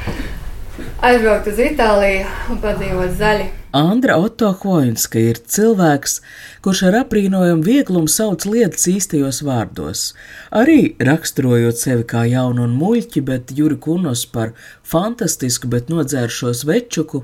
aizbraukt 1.01 1.50
uz 1.50 1.60
Itāliju 1.62 2.27
un 2.53 2.60
padzīvot 2.62 3.17
zaļi. 3.17 3.48
Andra 3.77 4.17
Otto 4.20 4.50
Hoinska 4.62 5.20
ir 5.22 5.39
cilvēks, 5.53 6.17
kurš 6.63 6.81
ar 6.89 6.98
aprīnojumu 7.05 7.63
vieglumu 7.65 8.12
sauc 8.12 8.46
lietas 8.46 8.86
īstajos 8.91 9.41
vārdos. 9.48 10.12
Arī 10.51 10.93
raksturojot 11.00 11.79
sevi 11.79 12.05
kā 12.08 12.25
jaunu 12.29 12.65
un 12.67 12.75
muļķi, 12.77 13.24
bet 13.29 13.53
Juri 13.55 13.79
Kunos 13.81 14.25
par 14.27 14.51
fantastisku, 14.84 15.72
bet 15.72 15.89
nodzēršos 15.89 16.65
večuku, 16.67 17.24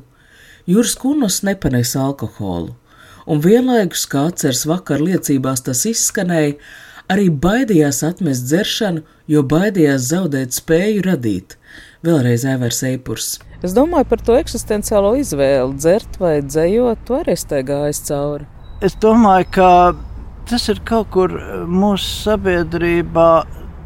Juris 0.67 0.96
Kunos 1.00 1.43
nepanes 1.48 1.93
alkoholu. 1.96 2.74
Un 3.27 3.43
vienlaikus, 3.43 4.05
kā 4.07 4.25
atceras 4.31 4.65
vakar 4.67 5.03
liecībās 5.03 5.65
tas 5.67 5.84
izskanēja, 5.88 6.55
arī 7.12 7.27
baidījās 7.31 8.01
atmest 8.07 8.48
dzeršanu, 8.48 9.03
jo 9.27 9.43
baidījās 9.43 10.10
zaudēt 10.13 10.55
spēju 10.55 11.03
radīt. 11.07 11.60
Vēlreiz 12.07 12.48
Evers 12.48 12.84
Eipurs. 12.88 13.36
Es 13.66 13.74
domāju 13.74 14.06
par 14.12 14.22
to 14.22 14.36
eksistenciālo 14.38 15.16
izvēli, 15.18 15.80
dzert 15.82 16.20
vai 16.22 16.36
dzējot, 16.46 17.00
to 17.08 17.16
arī 17.24 17.34
es 17.34 17.46
te 17.50 17.64
gāju 17.66 18.04
cauri. 18.10 18.46
Es 18.86 18.94
domāju, 19.02 19.48
ka 19.56 19.70
tas 20.48 20.68
ir 20.70 20.84
kaut 20.86 21.10
kur 21.16 21.34
mūsu 21.66 22.12
sabiedrībā 22.28 23.32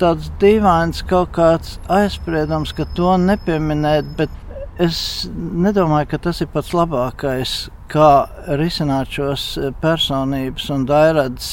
tāds 0.02 0.28
dīvains 0.42 1.00
kaut 1.08 1.32
kāds 1.38 1.78
aizspriedums, 1.88 2.74
ka 2.76 2.84
to 2.98 3.16
nepieminēt, 3.22 4.12
bet 4.18 4.34
es 4.82 5.30
nedomāju, 5.32 6.10
ka 6.12 6.20
tas 6.28 6.42
ir 6.44 6.50
pats 6.52 6.74
labākais, 6.76 7.56
kā 7.92 8.12
risināt 8.60 9.16
šos 9.16 9.46
personības 9.80 10.68
un 10.74 10.84
dairādas 10.90 11.52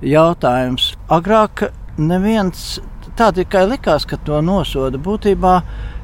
jautājumus. 0.00 0.94
Agrāk 1.12 1.68
neviens 1.98 2.78
tā 3.18 3.32
tikai 3.34 3.64
likās, 3.72 4.06
ka 4.08 4.18
to 4.24 4.40
nosoda. 4.44 4.98
Būtībā 4.98 5.54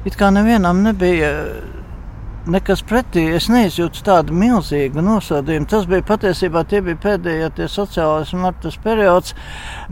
it 0.05 0.17
kā 0.19 0.31
nevienam 0.35 0.83
nebija 0.85 1.31
nekas 2.51 2.83
pretī. 2.85 3.25
Es 3.35 3.47
neizjūtu 3.51 4.03
tādu 4.05 4.35
milzīgu 4.37 5.01
nosodījumu. 5.03 5.67
Tas 5.69 5.87
bija 5.89 6.05
patiesībā 6.05 6.65
tie 6.69 6.81
bija 6.85 6.99
pēdējie 7.03 7.49
tie 7.57 7.67
sociālais 7.71 8.33
martas 8.37 8.77
periods. 8.81 9.35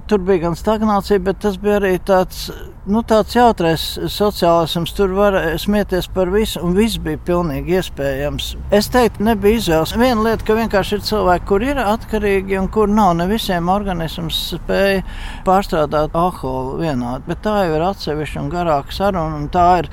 Tur 0.09 0.21
bija 0.25 0.47
gan 0.47 0.57
stagnācija, 0.59 1.21
bet 1.23 1.41
tas 1.43 1.57
bija 1.61 1.79
arī 1.79 1.93
tāds, 2.05 2.45
nu, 2.89 3.03
tāds 3.07 3.35
jautrais 3.37 3.85
sociālisms. 4.11 4.93
Tur 4.97 5.15
var 5.17 5.37
smieties 5.61 6.09
par 6.13 6.31
visu, 6.33 6.61
un 6.63 6.75
viss 6.77 7.01
bija 7.01 7.21
pilnīgi 7.25 7.77
iespējams. 7.79 8.53
Es 8.73 8.89
teiktu, 8.93 9.25
nebija 9.29 9.61
izvēles. 9.61 9.95
Viena 9.97 10.27
lieta, 10.27 10.45
ka 10.47 10.57
vienkārši 10.59 10.99
ir 10.99 11.07
cilvēki, 11.09 11.47
kur 11.49 11.65
ir 11.65 11.81
atkarīgi 11.81 12.59
un 12.61 12.69
kur 12.73 12.91
nav. 12.91 13.15
Ne 13.19 13.29
visiem 13.31 13.71
organisms 13.73 14.39
spēja 14.53 15.01
pārstrādāt 15.47 16.15
alkoholu 16.17 16.79
vienādi, 16.83 17.25
bet 17.29 17.43
tā 17.45 17.63
jau 17.67 17.77
ir 17.77 17.87
atsevišķa 17.89 18.43
un 18.43 18.53
garāka 18.53 18.95
saruna. 18.95 19.41
Un 19.41 19.49
tā 19.53 19.67
ir 19.83 19.91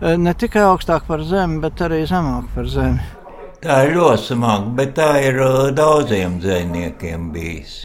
ne 0.00 0.34
tikai 0.34 0.62
augstāk 0.68 1.06
par 1.08 1.22
zemi, 1.26 1.60
bet 1.62 1.80
arī 1.82 2.04
zemāk 2.06 2.50
par 2.54 2.68
zemi. 2.70 3.04
Tā 3.58 3.80
ir 3.88 3.96
ļoti 3.96 4.22
smaga, 4.22 4.70
bet 4.78 4.92
tā 4.94 5.10
ir 5.26 5.40
eh, 5.42 5.70
daudziem 5.74 6.36
dzīsniekiem 6.38 7.30
bijis. 7.34 7.80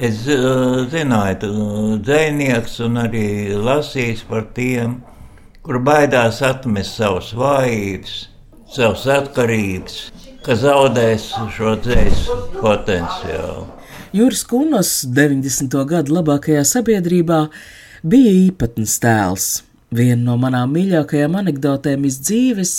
Es 0.00 0.22
uh, 0.32 0.86
zināju, 0.88 1.98
dzinieks 2.00 2.78
un 2.86 2.96
arī 3.02 3.52
lasījis 3.52 4.22
par 4.30 4.46
tiem, 4.56 4.94
kur 5.60 5.76
baidās 5.84 6.38
atmest 6.46 6.96
savus 6.96 7.34
vājības, 7.36 8.14
savas 8.72 9.04
atkarības, 9.12 9.98
ka 10.46 10.56
zaudēs 10.56 11.26
šo 11.52 11.74
dzīslu 11.84 12.38
potenciālu. 12.62 13.66
Juris 14.16 14.46
Kunos 14.48 15.02
90. 15.04 15.76
gadu 15.90 16.16
labākajā 16.16 16.64
sabiedrībā 16.64 17.42
bija 18.00 18.32
īpatns 18.48 18.96
tēls. 19.04 19.50
Viena 19.90 20.22
no 20.22 20.36
manām 20.38 20.70
mīļākajām 20.76 21.34
anekdotēm 21.40 22.04
iz 22.06 22.20
dzīves. 22.22 22.74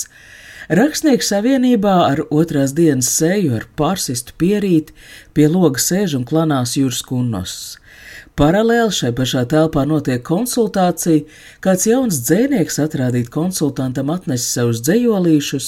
Rakstnieku 0.72 1.26
savienībā 1.28 1.98
ar 2.06 2.22
otrās 2.32 2.72
dienas 2.78 3.10
seju 3.12 3.58
ar 3.58 3.68
pārsistu 3.76 4.38
pierīti 4.40 4.96
pie 5.36 5.50
loga 5.52 5.82
sēž 5.84 6.16
un 6.22 6.24
klanās 6.30 6.78
jūras 6.80 7.02
kunnos. 7.04 7.56
Paralēli 8.40 8.96
šai 8.96 9.12
pašā 9.18 9.44
telpā 9.52 9.84
notiek 9.84 10.24
konsultācija, 10.24 11.26
kāds 11.60 11.84
jauns 11.90 12.22
dzēnieks 12.24 12.80
atrādīt 12.80 13.28
konsultantam 13.34 14.10
atnes 14.14 14.48
savus 14.48 14.80
dzējolīšus, 14.88 15.68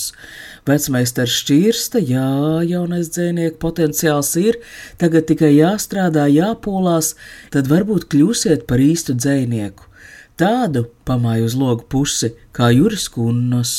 vecmeistars 0.70 1.36
šķirsta, 1.42 2.00
jā, 2.08 2.30
jaunais 2.72 3.12
dzēnieku 3.12 3.60
potenciāls 3.60 4.32
ir, 4.40 4.62
tagad 5.02 5.28
tikai 5.28 5.52
jāstrādā, 5.58 6.30
jāpūlās, 6.32 7.18
tad 7.52 7.68
varbūt 7.68 8.08
kļūsiet 8.16 8.64
par 8.70 8.80
īstu 8.80 9.20
dzēnieku. 9.20 9.92
Tādu 10.40 10.88
pamāju 11.06 11.46
uz 11.46 11.56
logu 11.58 11.86
pusi, 11.90 12.32
kā 12.56 12.72
Juris 12.74 13.06
Kunnos. 13.14 13.74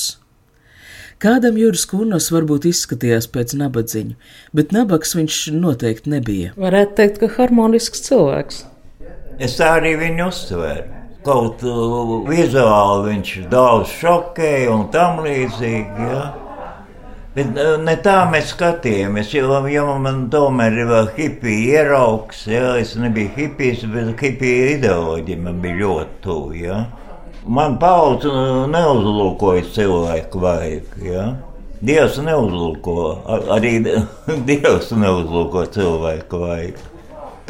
Kādam 1.22 1.56
Juris 1.58 1.86
Kurnos 1.88 2.28
varbūt 2.34 2.66
izskatījās 2.68 3.26
pēc 3.32 3.54
nabadziņu, 3.58 4.14
bet 4.54 4.74
nabaks 4.76 5.14
viņš 5.16 5.38
noteikti 5.56 6.12
nebija. 6.12 6.52
Varētu 6.60 6.98
teikt, 7.00 7.20
ka 7.22 7.30
harmonisks 7.38 8.04
cilvēks. 8.06 8.60
Es 9.42 9.56
tā 9.58 9.72
arī 9.80 9.94
viņu 9.98 10.28
uztveru. 10.28 10.84
Kaut 11.24 11.62
uh, 11.64 12.16
vizuāli 12.28 13.06
viņš 13.08 13.30
daudz 13.50 13.94
šokēja 13.98 14.68
un 14.74 14.84
tam 14.92 15.22
līdzīgi. 15.24 16.08
Ja? 16.10 16.26
Bet 17.34 17.56
uh, 17.58 17.72
ne 17.82 17.96
tā 17.98 18.20
mēs 18.30 18.52
skatījāmies, 18.52 19.32
jo, 19.34 19.56
jo 19.66 19.86
man 19.98 20.28
tomēr 20.30 20.76
ir 20.84 20.92
hipija 21.16 21.80
ieraugs. 21.80 22.44
Ja? 22.46 22.76
Es 22.78 22.94
nebiju 22.94 23.32
hipijs, 23.34 23.82
bet 23.90 24.12
hipija 24.22 24.68
ideoloģija 24.76 25.40
man 25.42 25.58
bija 25.64 25.80
ļoti 25.80 26.20
tuva. 26.22 26.54
Ja? 26.60 26.78
Man 27.44 27.74
paudze 27.82 28.30
neuzlūkoja 28.70 29.66
cilvēku 29.74 30.44
vajag. 30.44 30.94
Ja? 31.02 31.26
Dievs 31.84 32.20
neuzlūko, 32.22 32.94
arī 33.52 33.74
Dievs 34.48 34.94
neuzlūko 34.94 35.66
cilvēku 35.74 36.38
vajag. 36.40 36.78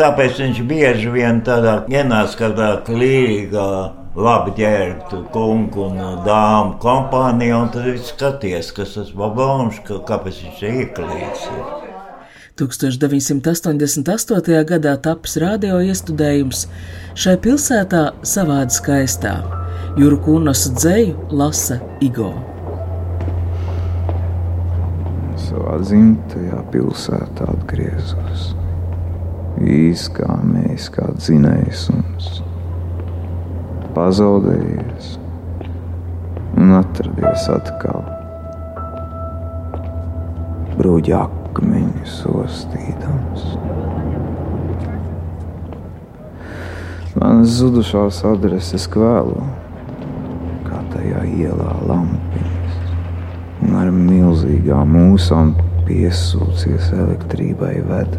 Tāpēc 0.01 0.41
viņš 0.41 0.63
bieži 0.67 1.13
vien 1.13 1.45
tādā 1.47 1.77
ienāca 1.93 2.41
kādā 2.41 2.71
klīrīgā, 2.89 3.69
labi 4.15 4.55
ģērbtu 4.61 5.25
kungu 5.35 5.89
un 5.89 5.99
dāmu 6.27 6.77
kompānijā, 6.83 7.65
un 7.65 7.73
tad 7.75 7.89
viņš 7.89 8.13
skaties, 8.13 8.71
kas 8.77 8.95
tas 8.99 9.11
babons, 9.17 9.81
kāpēc 9.87 10.45
viņš 10.45 10.63
ir 10.63 10.79
ieklīts. 10.85 11.49
1988. 12.55 14.65
gadā 14.69 14.93
tapis 15.03 15.35
radio 15.43 15.81
iestudējums 15.83 16.69
šai 17.19 17.35
pilsētā 17.43 18.05
savādi 18.23 18.77
skaistā. 18.77 19.33
Juru 19.99 20.21
Kunas 20.23 20.69
dzēju 20.79 21.35
lasa 21.35 21.81
Igo. 22.03 22.31
Savā 25.43 25.81
dzimtajā 25.83 26.63
pilsētā 26.71 27.51
atgriezos. 27.51 28.55
Īskāmies 29.59 30.87
kā 30.95 31.11
dzinējs 31.19 31.89
un 31.95 32.07
pazaudējies 33.97 35.11
un 36.61 36.77
atradies 36.79 37.49
atkal. 37.55 38.05
Brūģi 40.79 41.17
akmeņus 41.19 42.21
ostīdams. 42.35 43.51
Manas 47.15 47.61
zudušās 47.61 48.25
adreses 48.27 48.89
kvēlo 48.91 49.45
tajā 50.95 51.25
ielā 51.27 51.75
lampiņas, 51.89 52.79
un 53.65 53.77
ar 53.81 53.91
milzīgām 53.95 54.95
mūsām 54.97 55.53
piesūcies 55.89 56.93
elektrībai 56.97 57.77
ved 57.91 58.19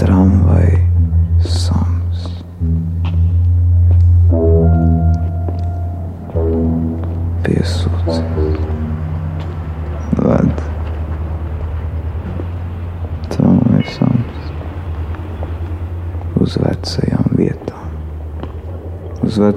tramvai 0.00 0.78
sams. 1.44 1.87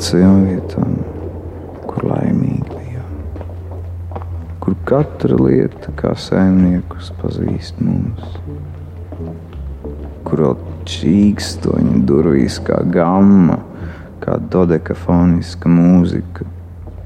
Uz 0.01 0.07
vecajām 0.09 0.45
vietām 0.49 0.93
kur 1.85 2.05
laimīgi 2.09 2.71
bijām, 2.71 3.09
kur 4.63 4.73
katra 4.89 5.37
lieta 5.37 5.93
kā 5.99 6.15
saimniekus 6.17 7.11
pazīst 7.19 7.77
mums, 7.85 8.39
kur 10.25 10.41
vēl 10.41 10.57
čīkstoņi 10.89 12.01
durvīs 12.09 12.57
kā 12.65 12.81
gamma, 12.89 13.59
kā 14.23 14.39
dodekafoniska 14.41 15.69
mūzika 15.69 16.49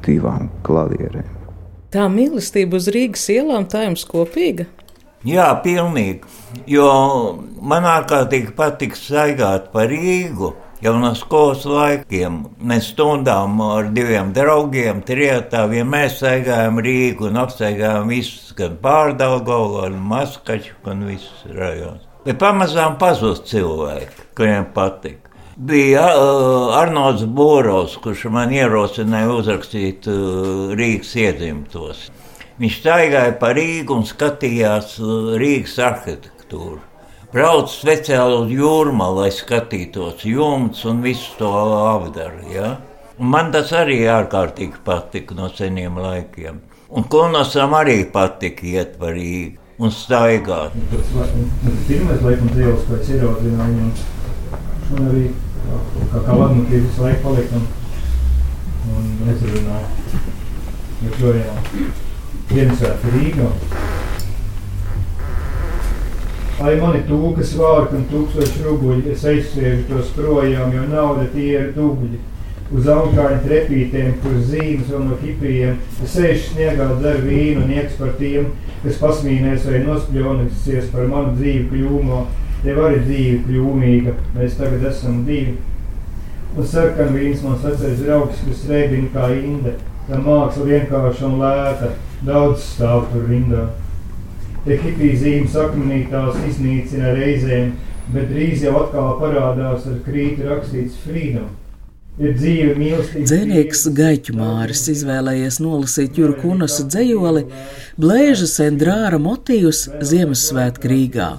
divām 0.07 0.47
klavierēm. 0.63 1.27
Tā 1.91 2.07
mīlestība 2.11 2.79
uz 2.79 2.87
Rīgas 2.95 3.27
ielām 3.33 3.67
tā 3.67 3.89
jums 3.89 4.07
kopīga? 4.07 4.69
Jā, 5.27 5.51
pilnīgi. 5.65 6.23
Jo 6.69 6.87
man 7.59 7.87
ārkārtīgi 7.91 8.55
patīk 8.55 8.95
staigāt 8.95 9.73
pa 9.73 9.83
Rīgu 9.89 10.53
jau 10.85 10.95
no 11.01 11.11
skolas 11.17 11.65
laikiem. 11.65 12.39
Mēs 12.69 12.91
stundām 12.93 13.59
ar 13.65 13.89
diviem 13.95 14.31
draugiem, 14.35 15.01
trijotā 15.05 15.65
vienmēr 15.71 16.11
staigājām 16.13 16.81
Rīgu 16.85 17.29
un 17.29 17.41
apstaigājām 17.41 18.11
visus, 18.13 18.53
gan 18.57 18.77
Pārdagovu, 18.83 19.81
gan 19.81 19.99
Maskaču, 20.11 20.75
gan 20.85 21.05
visus 21.09 21.45
rajonus. 21.57 22.05
Bet 22.25 22.39
pamazām 22.41 22.97
pazūst 23.01 23.49
cilvēki, 23.51 24.29
kuriem 24.37 24.69
patīk. 24.75 25.21
Bija 25.55 26.07
uh, 26.19 26.73
Arnolds 26.75 27.23
Borovs, 27.31 27.95
kurš 28.03 28.25
man 28.33 28.51
ierosināja 28.51 29.29
uzrakstīt 29.31 30.09
uh, 30.11 30.73
Rīgas 30.75 31.13
iedzimtos. 31.21 32.09
Viņš 32.59 32.81
staigāja 32.81 33.37
pa 33.39 33.53
Rīgu 33.55 34.01
un 34.01 34.09
skatījās 34.09 34.97
uh, 34.99 35.37
Rīgas 35.39 35.79
arhitektūru 35.85 36.81
brauc 37.35 37.67
speciāli 37.67 38.37
uz 38.39 38.53
jūrmā, 38.55 39.09
lai 39.17 39.31
skatītos 39.35 40.23
jumts 40.23 40.85
un 40.87 41.01
visu 41.03 41.35
to 41.39 41.51
apdaru. 41.91 42.45
Ja? 42.53 42.71
Man 43.19 43.51
tas 43.51 43.73
arī 43.75 44.05
ārkārtīgi 44.11 44.79
patika 44.87 45.35
no 45.35 45.49
seniem 45.51 45.99
laikiem. 45.99 46.61
Un 46.95 47.07
Kulnasam 47.11 47.75
arī 47.75 48.03
patika 48.11 48.67
iet 48.71 48.95
par 49.01 49.15
Rīgu 49.17 49.59
un 49.83 49.91
staigāt. 49.91 50.75
Tas 50.91 51.81
pirmais 51.89 52.21
laikam 52.23 52.51
dzīvos, 52.53 52.85
ko 52.87 52.99
es 52.99 53.09
ieraudzīju 53.11 53.57
viņam, 53.59 53.89
un 54.95 55.09
arī 55.09 55.25
kā, 56.13 56.21
kā 56.21 56.37
vadnukī 56.39 56.79
visu 56.85 57.03
laiku 57.03 57.25
palika 57.25 57.59
un, 57.59 59.11
nezarunāja. 59.25 60.23
Joprojām 61.03 61.59
Ziemassvētku 62.53 63.11
Rīgā. 63.17 63.49
Lai 66.55 66.77
man 66.79 66.93
ir 66.95 67.01
tūkas 67.09 67.49
vārki 67.59 67.97
un 67.97 68.05
tūkstoši 68.07 68.61
rubļi, 68.63 69.01
es 69.11 69.25
aizsviežu 69.27 69.89
tos 69.89 70.13
projām, 70.15 70.71
jo 70.71 70.85
nauda 70.87 71.25
tie 71.33 71.49
ir 71.57 71.73
dubļi. 71.75 72.21
Uz 72.71 72.87
augāņu 72.89 73.41
trepītēm, 73.43 74.13
kur 74.23 74.37
zīmes 74.47 74.87
vēl 74.87 75.03
no 75.03 75.17
hipijiem, 75.19 75.75
es 76.05 76.15
sēžu 76.15 76.53
sniegā 76.53 76.87
dzeru 77.01 77.27
vīnu 77.27 77.65
un 77.65 77.75
ieks 77.75 77.99
par 77.99 78.15
tiem, 78.21 78.47
kas 78.85 79.01
pasmīnēs 79.03 79.67
vai 79.67 79.83
nospļonīsies 79.83 80.89
par 80.95 81.11
manu 81.11 81.35
dzīvi 81.35 81.67
kļūmo. 81.73 82.23
Tev 82.63 82.83
arī 82.87 83.03
dzīve 83.03 83.43
kļūmīga, 83.49 84.17
mēs 84.39 84.55
tagad 84.57 84.87
esam 84.89 85.25
divi. 85.27 85.59
Un 86.55 86.71
sarkan 86.71 87.11
vīns 87.13 87.43
man 87.43 87.59
sacēs 87.59 87.99
draugs, 87.99 88.39
kas 88.47 88.67
reibina 88.71 89.11
kā 89.11 89.27
inde, 89.35 89.75
tā 90.07 90.23
māksla 90.23 90.71
vienkārša 90.71 91.27
un 91.27 91.41
lēta, 91.43 91.97
daudz 92.23 92.63
stāv 92.63 93.09
tur 93.11 93.27
rindā. 93.27 93.67
Te 94.65 94.79
hipija 94.81 95.19
zīmes 95.21 95.55
akmenī 95.61 95.99
tās 96.09 96.39
iznīcina 96.49 97.11
reizēm, 97.13 97.75
bet 98.13 98.31
drīz 98.31 98.63
jau 98.65 98.79
atkal 98.79 99.13
parādās 99.19 99.85
ar 99.91 99.99
krītu 100.07 100.47
rakstīts 100.47 100.97
freedom. 101.03 101.51
Dzēnieks 102.15 103.81
Gaiķu 103.91 104.37
Māris 104.39 104.85
izvēlējies 104.93 105.57
nolasīt 105.59 106.15
Juru 106.15 106.37
Kunasa 106.39 106.85
dzējoli 106.87 107.43
Blēžas 107.99 108.55
Endrāra 108.63 109.19
motīvus 109.19 109.81
Ziemassvētku 109.99 110.93
Rīgā. 110.93 111.29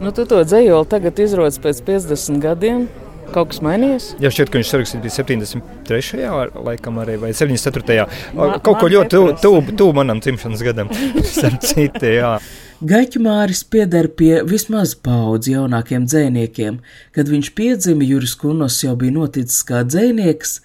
Nu, 0.00 0.14
tu 0.16 0.24
to 0.24 0.40
dzējoli 0.48 0.88
tagad 0.88 1.20
izrodas 1.20 1.60
pēc 1.60 1.84
50 1.84 2.40
gadiem. 2.40 2.86
Kaut 3.34 3.50
kas 3.50 3.58
mainījies? 3.66 4.04
Jā, 4.22 4.30
šķiet, 4.30 4.50
ka 4.52 4.60
viņš 4.60 4.68
sarakstīja 4.70 5.10
73. 5.10 6.28
laikam 6.68 7.00
arī, 7.02 7.16
vai 7.18 7.32
74. 7.34 8.04
Ma- 8.38 8.60
Kaut 8.62 8.78
ko 8.78 8.90
ļoti 8.92 9.10
tuvu 9.10 9.32
tu, 9.42 9.50
tu 9.80 9.88
manam 9.96 10.20
dzimšanas 10.22 10.62
gadam. 10.62 10.92
Citu, 11.68 12.12
jā. 12.14 12.36
Gaļķa 12.84 13.20
Māris 13.24 13.62
pieder 13.70 14.06
pie 14.18 14.42
vismaz 14.46 14.92
paudzi 14.94 15.54
jaunākiem 15.56 16.06
dzēniekiem. 16.10 16.78
Kad 17.16 17.30
viņš 17.32 17.50
piedzima, 17.58 18.06
Juris 18.06 18.34
Kunos 18.38 18.78
jau 18.84 18.94
bija 19.00 19.14
noticis 19.16 19.62
kā 19.66 19.82
dzēnieks, 19.88 20.58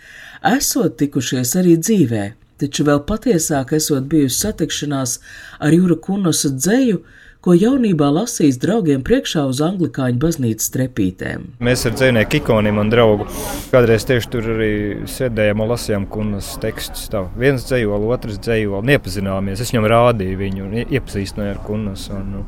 esot 0.54 0.98
tikušies 1.02 1.56
arī 1.62 1.78
dzīvē, 1.80 2.24
taču 2.62 2.86
vēl 2.86 3.02
patiesāk 3.08 3.74
esot 3.78 4.06
bijusi 4.12 4.44
satikšanās 4.44 5.18
ar 5.64 5.74
Jura 5.74 5.98
Kunosa 6.06 6.52
dzēju, 6.54 7.02
ko 7.46 7.54
jaunībā 7.56 8.10
lasījis 8.12 8.58
draugiem 8.60 9.04
priekšā 9.08 9.46
uz 9.48 9.62
anglikāņu 9.64 10.20
baznīcas 10.20 10.72
trepītēm. 10.76 11.46
Mēs 11.64 11.86
ar 11.88 11.96
dzīvnieku 11.96 12.42
ikoniem 12.42 12.82
un 12.82 12.92
draugu 12.92 13.28
kādreiz 13.72 14.04
tieši 14.10 14.32
tur 14.34 14.50
arī 14.58 14.72
sēdējām 15.08 15.64
un 15.64 15.72
lasījām 15.72 16.08
kunas 16.12 16.52
tekstus. 16.64 17.08
Tā. 17.14 17.24
Viens 17.40 17.64
dzējoli, 17.70 18.12
otrs 18.16 18.42
dzējoli. 18.44 18.90
Niepazināmies. 18.92 19.64
Es 19.64 19.72
viņam 19.72 19.88
rādīju 19.94 20.42
viņu 20.44 20.68
un 20.68 20.78
ie- 20.82 20.88
iepazīstināju 21.00 21.56
ar 21.56 21.64
kunas. 21.68 22.10
Un, 22.12 22.28
nu, 22.36 22.46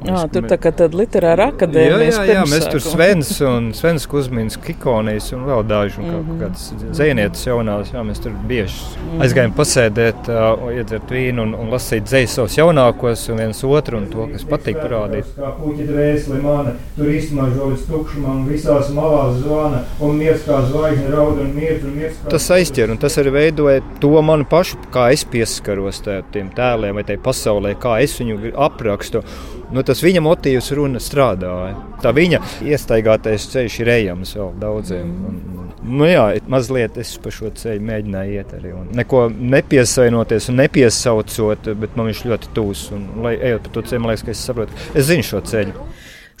Jā, 0.00 0.12
mēs- 0.14 0.30
tur 0.32 0.42
tā 0.48 0.56
kā 0.56 0.70
tāda 0.72 0.96
literāra 0.96 1.46
Jā, 1.50 1.52
akadēmija. 1.52 2.10
jā, 2.10 2.24
jā, 2.34 2.42
mēs 2.48 2.70
tur 2.70 2.80
Svens 2.80 3.40
un 3.44 3.72
Svens 3.76 4.06
Kuzmins, 4.08 4.56
Kikonijas 4.56 5.32
un 5.36 5.44
vēl 5.44 5.62
daži 5.68 5.98
un 5.98 6.04
Mhm. 6.04 6.12
kaut 6.14 6.40
kādas 6.40 6.72
dzēnietes 6.96 7.44
jaunās. 7.46 7.90
Jā, 7.92 8.00
mēs 8.02 8.22
tur 8.22 8.32
bieži 8.48 8.80
aizgājām 9.20 9.52
pasēdēt, 9.54 10.28
uh, 10.30 10.70
iedzert 10.72 11.06
vīnu 11.10 11.42
un, 11.42 11.54
un 11.54 11.70
lasīt 11.70 12.04
dzējas 12.08 12.28
savus 12.38 12.56
jaunākos 12.56 13.28
un 13.30 13.36
viens 13.38 13.62
otru 13.62 13.96
un 13.98 14.06
to, 14.06 14.26
kas 14.32 14.44
patīk 14.44 14.80
parādīt. 14.80 15.24
Kā 15.36 15.52
puķa 15.60 15.86
dvēseli 15.90 16.42
mana, 16.42 16.72
tur 16.96 17.04
izsmažo 17.06 17.68
līdz 17.70 17.84
tukšumam, 17.90 18.48
visās 18.48 18.88
malās 18.94 19.42
zvana, 19.42 19.84
un 20.00 20.16
miers 20.18 20.40
kā 20.48 20.62
zvaigzne 20.70 21.10
raud 21.12 21.38
un 21.40 21.54
miers 21.54 21.84
un 21.84 21.94
miers 21.96 22.14
kā... 22.24 22.30
Tas 22.30 22.48
aizķer, 22.50 22.90
un 22.90 22.96
tas 22.96 23.16
arī 23.18 23.30
veidoja 23.30 23.82
to 24.00 24.22
manu 24.22 24.44
pašu, 24.44 24.76
kā 24.90 25.12
es 25.12 25.24
pieskaros 25.24 26.00
tā- 26.00 26.22
tiem 26.32 26.48
tēliem 26.50 26.94
vai 26.94 27.02
tai 27.02 27.16
pasaulē, 27.16 27.74
kā 27.76 28.00
es 28.02 28.18
viņu 28.18 28.52
aprakstu. 28.56 29.22
Nu, 29.70 29.84
tas 29.86 30.00
viņa 30.02 30.22
motīvs 30.24 30.72
runa 30.74 30.98
strādāja. 31.02 31.76
Tā 32.02 32.10
viņa 32.16 32.40
iestaigātais 32.66 33.46
ceļš 33.52 33.76
ir 33.84 33.90
ejams 33.92 34.32
vēl 34.34 34.48
daudziem. 34.58 35.10
Un, 35.28 35.36
nu, 35.84 36.08
jā, 36.10 36.24
mazliet 36.50 36.98
es 36.98 37.12
pa 37.22 37.30
šo 37.34 37.52
ceļu 37.54 37.84
mēģināju 37.86 38.34
iet 38.34 38.54
arī. 38.58 38.72
Un 38.74 38.88
neko 38.98 39.28
nepiesainoties 39.30 40.50
un 40.50 40.58
nepiesaucot, 40.64 41.70
bet 41.82 41.94
man 41.98 42.10
viņš 42.10 42.22
ļoti 42.32 42.54
tūs. 42.56 42.88
Un, 42.96 43.04
lai 43.22 43.36
ejot 43.38 43.68
pa 43.68 43.74
to 43.76 43.84
ceļu, 43.86 44.02
man 44.02 44.12
liekas, 44.12 44.26
ka 44.26 44.34
es 44.34 44.42
saprotu, 44.50 44.80
es 44.90 45.06
zinu 45.06 45.28
šo 45.28 45.42
ceļu. 45.52 45.86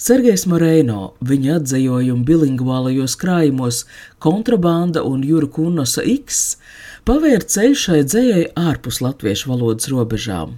Sergejs 0.00 0.46
Moreno, 0.48 1.12
viņa 1.28 1.58
atzējojuma 1.60 2.24
bilingvālajos 2.24 3.14
krājumos, 3.20 3.84
kontrabanda 4.18 5.04
un 5.04 5.20
Jura 5.28 5.46
Kunosa 5.52 6.02
X 6.08 6.56
pavēra 7.06 7.44
ceļu 7.44 7.78
šai 7.78 8.00
dzējai 8.08 8.46
ārpus 8.58 9.02
latviešu 9.04 9.52
valodas 9.52 9.90
robežām. 9.92 10.56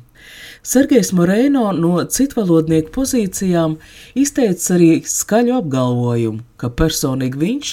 Sergejs 0.63 1.09
Moreno 1.13 1.73
no 1.75 1.97
citvalodnieku 2.07 2.93
pozīcijām 2.95 3.73
izteica 4.15 4.77
arī 4.77 4.91
skaļu 5.11 5.57
apgalvojumu, 5.57 6.45
ka 6.55 6.71
personīgi 6.79 7.41
viņš 7.41 7.73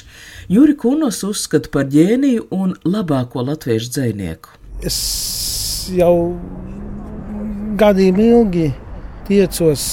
Juri 0.49 0.73
Kunos 0.73 1.21
uzskata 1.27 1.69
par 1.69 1.85
ģēniju 1.93 2.47
un 2.49 2.73
labāko 2.89 3.45
latviešu 3.45 3.93
dzējnieku. 3.93 4.57
Es 4.81 4.97
jau 5.93 6.33
gadiem 7.77 8.17
ilgi 8.25 8.71
tiecos 9.29 9.85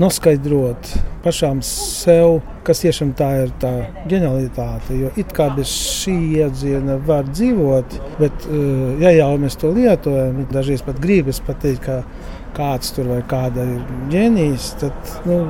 noskaidrot 0.00 0.90
pašām 1.24 1.60
sev, 1.66 2.40
kas 2.64 2.80
tiešām 2.84 3.12
tā 3.18 3.28
ir 3.42 3.52
tā 3.60 3.72
ģenialitāte. 4.08 4.96
Jo 4.96 5.10
it 5.20 5.34
kā 5.36 5.50
bez 5.56 5.70
šī 6.00 6.16
iedziena 6.40 6.96
var 7.06 7.28
dzīvot, 7.28 7.98
bet, 8.20 8.46
eh, 8.48 9.02
ja 9.04 9.12
jau 9.18 9.32
mēs 9.38 9.58
to 9.60 9.72
lietojam, 9.76 10.46
dažreiz 10.52 10.82
pat 10.86 11.00
gribas 11.00 11.40
pateikt, 11.40 11.84
ka 11.84 12.02
kāds 12.56 12.94
tur 12.94 13.10
vai 13.12 13.20
kāda 13.22 13.64
ir 13.76 13.82
ģēnijs, 14.12 14.70
tad 14.80 14.92
nu, 15.28 15.40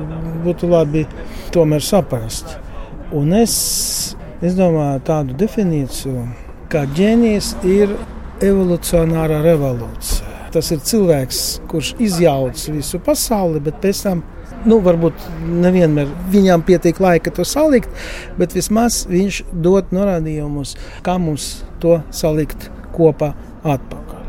būtu 0.45 0.69
labi 0.69 1.05
tomēr 1.51 1.81
saprast. 1.81 2.57
Un 3.11 3.33
es, 3.33 4.15
es 4.41 4.55
domāju, 4.55 5.01
tādu 5.07 5.35
definīciju, 5.39 6.27
ka 6.71 6.85
ģēnijs 6.97 7.55
ir 7.67 7.95
evolucionārā 8.41 9.41
revolūcija. 9.45 10.29
Tas 10.51 10.67
ir 10.73 10.81
cilvēks, 10.83 11.41
kurš 11.71 11.93
izjauc 12.03 12.61
visu 12.73 12.99
pasauli, 13.03 13.61
bet 13.63 13.77
pēc 13.83 14.01
tam, 14.03 14.23
nu, 14.65 14.79
varbūt 14.83 15.27
nevienmēr 15.47 16.09
viņam 16.33 16.65
pietiek 16.67 16.99
laika 17.01 17.33
to 17.33 17.45
salikt, 17.47 17.89
bet 18.39 18.55
vismaz 18.57 19.03
viņš 19.09 19.43
dod 19.51 19.93
norādījumus, 19.95 20.75
kā 21.05 21.17
mums 21.21 21.61
to 21.83 21.99
salikt 22.15 22.69
kopā 22.95 23.33
atpakaļ. 23.63 24.19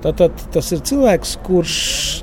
Tātad 0.00 0.44
tas 0.54 0.70
ir 0.72 0.80
cilvēks, 0.88 1.36
kurš 1.44 1.76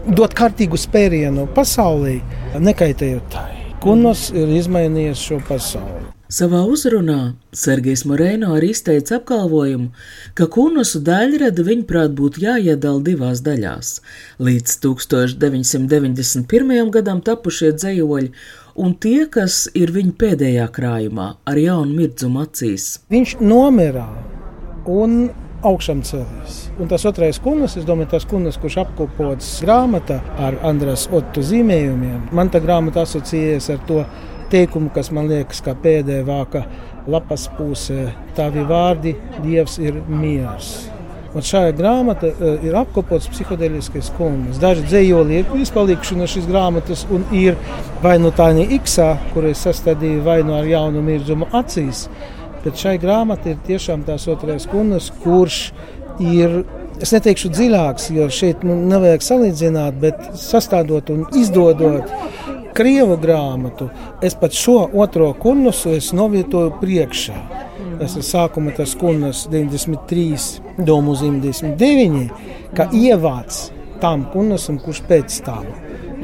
dod 0.07 0.33
kārtīgu 0.37 0.79
spērienu 0.81 1.45
pasaulē, 1.53 2.17
nekaitējot 2.57 3.31
tai. 3.35 3.51
Kunos 3.83 4.31
ir 4.33 4.49
izmainījis 4.57 5.27
šo 5.29 5.41
pasauli. 5.45 6.16
Savā 6.27 6.59
uzrunā 6.67 7.37
Sergejs 7.55 8.01
Moreno 8.03 8.49
arī 8.57 8.73
izteica 8.73 9.15
apgalvojumu, 9.15 9.93
ka 10.35 10.49
kunosu 10.51 10.99
daļrada 11.07 11.63
viņuprāt 11.63 12.11
būtu 12.17 12.41
jāiedala 12.43 12.99
divās 12.99 13.39
daļās- 13.45 14.01
līdz 14.47 14.75
1991. 14.83 16.91
gadam 16.91 17.21
tapušie 17.21 17.71
dzējoļi 17.79 18.31
un 18.75 18.93
tie, 18.95 19.27
kas 19.31 19.69
ir 19.73 19.87
viņa 19.87 20.13
pēdējā 20.19 20.67
krājumā 20.67 21.37
ar 21.47 21.55
jaunu 21.55 21.95
mirdzumu 21.95 22.43
acīs. 22.43 22.99
Viņš 23.09 23.39
nomira 23.39 24.09
un 24.85 25.29
augšām 25.63 26.03
cēlās. 26.03 26.67
Un 26.77 26.87
tas 26.87 27.05
otrais 27.05 27.39
kunas, 27.39 27.77
es 27.77 27.85
domāju, 27.85 28.09
tas 28.09 28.25
kunas, 28.25 28.57
kurš 28.57 28.77
apkopots 28.83 29.63
grāmatā 29.63 30.21
ar 30.37 30.55
Andrēs 30.55 31.07
Otto 31.07 31.41
zīmējumiem, 31.41 32.33
man 32.33 32.49
tā 32.49 32.59
grāmata 32.59 33.07
asociējas 33.07 33.69
ar 33.69 33.79
to 33.87 34.05
teikumu, 34.51 34.91
kas 34.93 35.11
man 35.15 35.29
liekas, 35.31 35.63
kā 35.65 35.75
pēdējā 35.77 36.25
vāka 36.27 36.65
lapas 37.07 37.47
pusē. 37.57 38.11
Tavi 38.37 38.63
vārdi, 38.67 39.15
Dievs 39.43 39.79
ir 39.83 39.99
miers. 40.07 40.75
Un 41.37 41.43
šajā 41.45 41.73
grāmatā 41.77 42.31
uh, 42.31 42.55
ir 42.65 42.75
apkopots 42.79 43.27
psiholoģiskais 43.29 44.09
kungs. 44.17 44.57
Daži 44.61 44.85
dzējoli 44.87 45.41
ir 45.41 45.51
izpalikuši 45.61 46.17
no 46.17 46.25
šīs 46.29 46.47
grāmatas, 46.49 47.03
un 47.13 47.27
ir 47.35 47.59
vai 48.01 48.15
nu 48.21 48.31
tā 48.35 48.47
nīksā, 48.57 49.09
kur 49.33 49.45
es 49.49 49.61
sastādīju, 49.67 50.23
vai 50.25 50.39
nu 50.47 50.55
ar 50.57 50.65
jaunu 50.65 51.03
mirdzumu 51.05 51.49
acīs. 51.59 52.07
Bet 52.63 52.79
šai 52.81 52.95
grāmatai 53.03 53.53
ir 53.53 53.61
tiešām 53.67 54.07
tās 54.07 54.25
otrais 54.31 54.65
kungs, 54.71 55.11
kurš 55.23 55.61
ir. 56.23 56.63
Es 56.97 57.11
neteikšu 57.13 57.51
dziļāks, 57.53 58.07
jo 58.15 58.25
šeit 58.33 58.63
nu, 58.65 58.73
nevajag 58.89 59.21
salīdzināt, 59.21 59.99
bet 60.01 60.23
sastādot 60.41 61.11
un 61.13 61.27
izdodot 61.37 62.09
krievu 62.75 63.17
grāmatu, 63.21 63.89
es 64.23 64.35
pat 64.35 64.55
šo 64.55 64.79
otro 64.93 65.31
kurnusu 65.39 65.95
novietoju 66.17 66.75
priekšā. 66.81 67.37
Tas 67.97 68.13
ir 68.17 68.25
sākuma 68.25 68.73
tas 68.77 68.93
kurnas 68.97 69.45
93, 69.49 70.83
domu 70.85 71.15
zīme 71.17 71.41
99, 71.41 72.27
kā 72.77 72.89
ievāds 72.93 73.71
tam 74.01 74.27
kurnusam, 74.33 74.77
kurš 74.81 75.01
pēc 75.09 75.39
tam. 75.45 75.65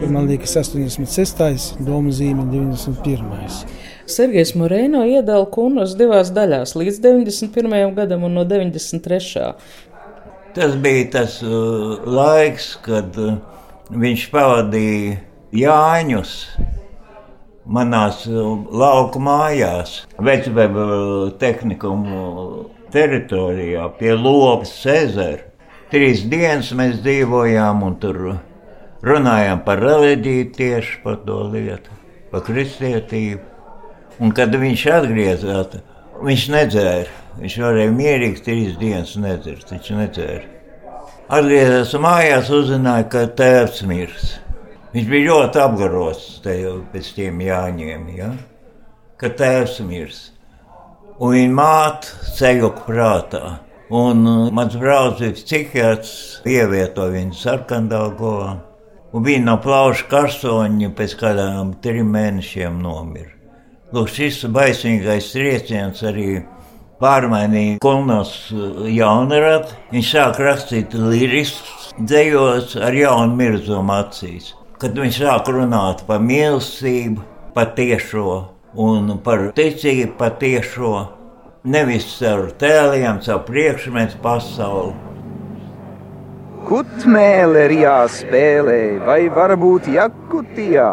Man 0.04 0.28
liekas 0.28 0.58
86, 0.60 1.80
domu 1.86 2.12
zīme 2.14 2.46
91. 2.52 3.64
Sergejs 4.10 4.54
Moreno 4.60 5.06
iedala 5.08 5.48
kunus 5.50 5.96
divās 5.98 6.34
daļās, 6.36 6.76
līdz 6.76 7.00
91. 7.06 7.94
gadam 7.96 8.26
un 8.28 8.38
no 8.38 8.44
93. 8.46 9.54
Tas 10.54 10.76
bija 10.78 11.06
tas 11.16 11.40
uh, 11.42 12.04
laiks, 12.06 12.74
kad 12.86 13.16
uh, 13.18 13.38
viņš 13.90 14.26
pavadīja 14.34 15.22
Jāņus 15.54 16.30
manās 17.70 18.24
uh, 18.26 18.56
lauku 18.74 19.20
mājās, 19.22 20.00
Vecbēba 20.18 20.86
tehnikumu 21.38 22.24
teritorijā 22.94 23.86
pie 24.00 24.16
Lopas 24.18 24.74
ezera. 24.90 25.44
Trīs 25.94 26.24
dienas 26.26 26.72
mēs 26.74 27.04
dzīvojām 27.06 27.84
un 27.86 28.00
tur 28.02 28.20
runājām 29.06 29.62
par 29.68 29.84
reliģiju 29.84 30.50
tieši 30.58 31.00
par 31.04 31.20
to 31.28 31.44
lietu, 31.54 31.94
par 32.32 32.42
kristietību. 32.48 33.44
Un 34.26 34.34
kad 34.34 34.54
viņš 34.58 34.88
atgriezās, 34.98 35.78
viņš 36.24 36.48
nedzēra. 36.54 37.20
Viņš 37.34 37.60
varēja 37.62 37.94
mierīgi 37.94 38.42
trīs 38.46 38.74
dienas 38.82 39.14
nedzert, 39.22 39.70
viņš 39.70 39.94
nedzēra. 39.98 40.44
Atgriezās 41.34 41.94
mājās, 42.02 42.50
uzzināja, 42.54 43.06
ka 43.10 43.28
tēvs 43.38 43.86
mirs. 43.90 44.34
Viņš 44.94 45.08
bija 45.10 45.30
ļoti 45.32 45.62
apgarots 45.64 46.26
pēc 46.44 47.08
tiem 47.16 47.40
jāņiem, 47.42 48.10
ja? 48.14 48.34
ka 49.18 49.32
tēvs 49.40 49.80
mirs. 49.88 50.20
Un 51.18 51.34
viņa 51.34 51.54
māte 51.56 52.32
ceļoja 52.38 52.72
prātā. 52.84 53.44
Un 53.94 54.24
uh, 54.26 54.48
mans 54.56 54.74
brālis 54.80 55.20
bija 55.22 55.36
psihiatrs, 55.38 56.14
ievietoja 56.50 57.14
viņu 57.14 57.38
sarkandāgovā. 57.38 58.54
Un 59.14 59.26
viņa 59.26 59.44
no 59.46 59.60
plauša 59.62 60.08
karsoņa 60.10 60.90
pēc 60.98 61.14
kādām 61.20 61.76
trim 61.84 62.10
mēnešiem 62.16 62.80
nomira. 62.82 63.30
Lūk, 63.94 64.10
šis 64.10 64.40
baisīgais 64.50 65.28
trieciens 65.36 66.02
arī 66.10 66.40
pārmainīja 67.02 67.78
Kulnas 67.84 68.34
jaunradu. 68.90 69.78
Viņš 69.94 70.10
sāk 70.16 70.42
rakstīt 70.42 70.98
liriskus 70.98 71.94
dzējos 72.02 72.74
ar 72.82 72.98
jaunu 72.98 73.38
mirzumu 73.38 73.94
acīs. 74.00 74.54
Kad 74.84 74.98
viņš 75.00 75.18
sāk 75.22 75.48
runāt 75.48 76.02
par 76.04 76.18
mīlestību, 76.20 77.22
patiešo 77.56 78.32
un 78.84 79.14
par 79.24 79.46
ticību 79.56 80.18
patiešo, 80.20 80.90
nevis 81.64 82.10
ar 82.28 82.50
tēliem, 82.60 83.22
caur 83.24 83.40
priekšmetu 83.48 84.20
pasauli. 84.26 84.92
Kutmēlē 86.68 87.64
ir 87.70 87.76
jāspēlē, 87.86 88.82
vai 89.08 89.22
varbūt 89.32 89.88
jakutijā. 89.94 90.92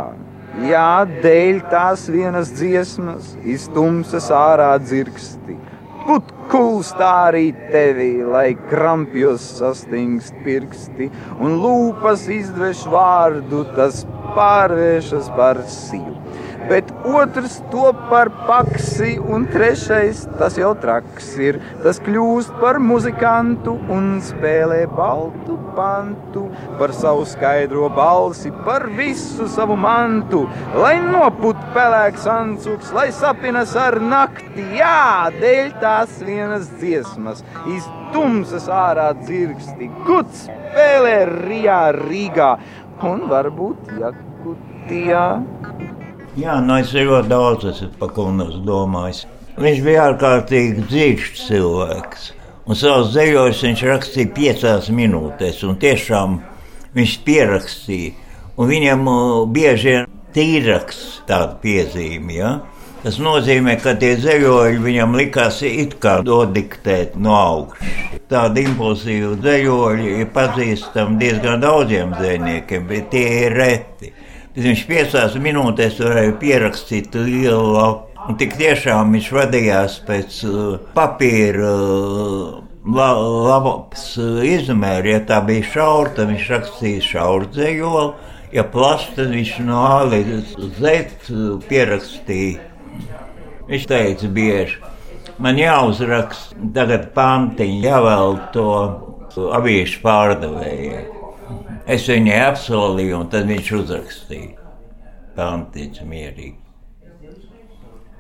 Jā, 0.70 0.86
dēļ 1.26 1.58
tās 1.74 2.06
vienas 2.14 2.54
dziesmas, 2.54 3.34
iztumsas 3.42 4.30
ārā 4.30 4.70
dzirksti. 4.84 5.58
Put 6.06 6.30
kulstā 6.50 7.10
arī 7.28 7.50
tevi, 7.72 8.12
lai 8.24 8.54
krampjos 8.70 9.44
sastingst 9.60 10.34
pirksti, 10.44 11.10
un 11.38 11.58
lūpas 11.62 12.24
izdveš 12.32 12.86
vārdu, 12.90 13.64
tas 13.76 14.04
pārvēršas 14.36 15.30
par 15.36 15.60
sīvu 15.68 16.29
bet 16.68 16.90
otrs 17.06 17.60
to 17.72 17.90
par 18.10 18.30
paksi, 18.48 19.16
un 19.20 19.46
trešais 19.50 20.26
tas 20.40 20.58
jau 20.60 20.74
traks 20.82 21.32
ir. 21.40 21.60
Tas 21.84 22.02
kļūst 22.04 22.58
par 22.60 22.82
muzikantu 22.82 23.78
un 23.92 24.18
spēlē 24.24 24.84
baltu 24.92 25.60
pantu, 25.76 26.48
par 26.78 26.92
savu 26.92 27.24
skaidro 27.24 27.88
balsi, 27.94 28.50
par 28.64 28.86
visu 28.96 29.48
savu 29.48 29.76
mantu, 29.76 30.44
lai 30.82 30.96
noput 31.04 31.58
pelēks 31.74 32.26
ancuks, 32.30 32.92
lai 32.96 33.08
sapinas 33.14 33.74
ar 33.78 34.00
nakti, 34.02 34.66
jā, 34.78 35.30
dēļ 35.40 35.72
tās 35.82 36.18
vienas 36.26 36.68
dziesmas, 36.80 37.44
iztumsas 37.76 38.68
ārā 38.72 39.10
dzirksti, 39.22 39.90
kuts 40.08 40.48
spēlē 40.48 41.16
Rijā, 41.30 41.82
Rīgā 42.00 42.52
un 43.10 43.24
varbūt 43.30 43.94
Jakutijā. 44.00 45.24
Jā, 46.38 46.60
nu 46.62 46.76
es 46.78 46.92
ļoti 46.94 47.26
daudz 47.30 47.64
esmu 47.72 47.88
par 47.98 48.12
Kunas 48.14 48.54
domājis. 48.62 49.24
Viņš 49.58 49.80
bija 49.82 50.04
ārkārtīgi 50.12 50.84
dzīves 50.86 51.40
cilvēks. 51.48 52.28
Un 52.70 52.78
savus 52.78 53.10
dzējošus 53.10 53.64
viņš 53.66 53.82
rakstīja 53.88 54.30
piecās 54.36 54.90
minūtēs, 54.94 55.64
un 55.66 55.74
tiešām 55.82 56.36
viņš 56.94 57.16
pierakstīja. 57.26 58.12
Un 58.60 58.70
viņam 58.70 59.10
bieži 59.50 59.88
vien 59.88 60.06
tīraks 60.36 61.00
tāda 61.26 61.56
piezīme. 61.62 62.36
Ja? 62.36 62.52
Tas 63.02 63.18
nozīmē, 63.18 63.74
ka 63.82 63.96
tie 63.98 64.12
zemoļi 64.20 64.80
viņam 64.84 65.18
likās 65.18 65.62
it 65.66 65.98
kā 66.02 66.18
dodiktēt 66.22 67.18
no 67.18 67.34
augšas. 67.34 68.18
Tādi 68.30 68.68
impulsīvi 68.68 69.34
zemoļi 69.42 70.16
ir 70.20 70.28
pazīstami 70.34 71.18
diezgan 71.18 71.62
daudziem 71.64 72.14
zvejniekiem, 72.18 72.86
bet 72.86 73.10
tie 73.10 73.26
ir 73.46 73.56
reti. 73.56 74.12
Viņš 74.50 74.80
piecās 74.88 75.34
minūtēs 75.38 76.00
varēja 76.02 76.32
pierakstīt 76.40 77.14
lielu 77.14 77.74
lapu. 77.74 78.08
Un 78.28 78.36
tik 78.38 78.56
tiešām 78.58 79.14
viņš 79.14 79.28
vadījās 79.32 79.94
pēc 80.06 80.40
uh, 80.44 80.72
papīra 80.94 81.70
uh, 81.70 82.58
la, 82.96 83.06
lapas 83.46 84.08
uh, 84.18 84.42
izmēra. 84.44 85.14
Ja 85.14 85.20
tā 85.28 85.38
bija 85.46 85.68
šaura, 85.70 86.12
tad 86.18 86.32
viņš 86.32 86.48
rakstīja 86.50 87.04
šauru 87.06 87.48
dzējoli. 87.54 88.34
Ja 88.50 88.66
plašs, 88.66 89.12
tad 89.14 89.30
viņš 89.30 89.54
no 89.68 89.84
A 89.86 90.02
līdz 90.10 90.56
Z 90.80 91.62
pierakstīja. 91.70 92.66
Viņš 93.70 93.86
teica 93.86 94.32
bieži, 94.34 94.80
man 95.38 95.62
jāuzraksta 95.62 96.58
tagad 96.74 97.12
pantiņi, 97.14 97.80
jāvēl 97.86 98.36
to 98.56 98.68
avīšu 99.54 100.02
pārdevējai. 100.02 101.19
Es 101.90 102.06
viņai 102.08 102.40
apsolīju, 102.48 103.20
un 103.22 103.30
tad 103.32 103.48
viņš 103.50 103.70
uzrakstīja. 103.80 104.56
Pantīts 105.36 106.02
mierīgi. 106.06 106.58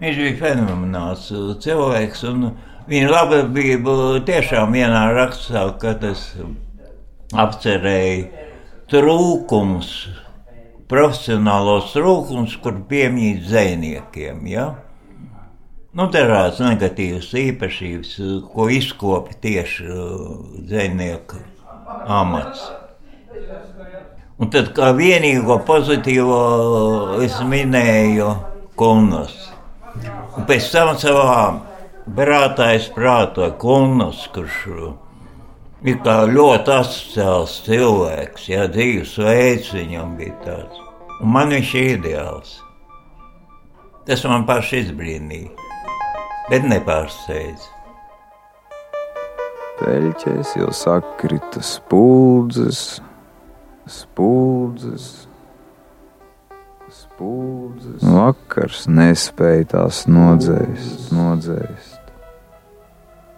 Viņš 0.00 0.16
bija 0.16 0.36
fenomenāls 0.40 1.26
cilvēks, 1.60 2.22
un 2.30 2.46
viņa 2.88 3.10
labarbība 3.12 3.96
tiešām 4.26 4.72
vienā 4.72 5.02
rakstā, 5.12 5.66
kad 5.82 6.04
es 6.08 6.22
apcerēju 7.36 8.46
trūkums, 8.90 9.92
profesionālos 10.90 11.92
trūkums, 11.92 12.56
kur 12.64 12.80
piemīt 12.88 13.44
zvejniekiem. 13.50 14.40
Ja? 14.50 14.70
Nu, 15.92 16.08
dažādas 16.10 16.62
negatīvas 16.64 17.28
īpašības, 17.44 18.16
ko 18.54 18.68
izkopa 18.72 19.36
tieši 19.42 19.86
zvejnieka 20.70 21.44
amats. 22.06 22.70
Un 24.40 24.48
tad 24.48 24.70
kā 24.76 24.94
vienīgo 24.96 25.58
pozitīvo 25.68 26.40
es 27.24 27.34
minēju 27.44 28.30
kunus. 28.80 29.34
Un 30.38 30.46
pēc 30.48 30.70
tam 30.72 30.94
savā 30.98 31.42
prātā 32.16 32.70
es 32.78 32.88
prātoju 32.94 33.52
kunus, 33.60 34.22
kurš 34.32 34.62
ir 35.90 35.98
kā 36.04 36.16
ļoti 36.28 36.72
asociāls 36.76 37.58
cilvēks, 37.66 38.48
jā, 38.52 38.64
dzīves 38.72 39.12
veids 39.20 39.74
viņam 39.76 40.16
bija 40.18 40.36
tāds. 40.46 40.80
Un 41.20 41.34
man 41.36 41.52
viņš 41.52 41.74
ir 41.76 41.90
ideāls. 41.98 42.54
Tas 44.08 44.24
man 44.24 44.46
paši 44.48 44.80
izbrīnīja, 44.86 45.52
bet 46.48 46.64
nepārsteidz. 46.68 47.68
Peļķēs 49.80 50.56
jau 50.60 50.72
sakrita 50.76 51.62
spuldzes, 51.64 53.00
spuldzes, 53.90 55.26
spuldzes. 56.94 58.02
Vakars 58.02 58.86
nespēja 58.90 59.70
tās 59.74 60.04
nodzēst, 60.10 61.10
nodzēst, 61.14 62.12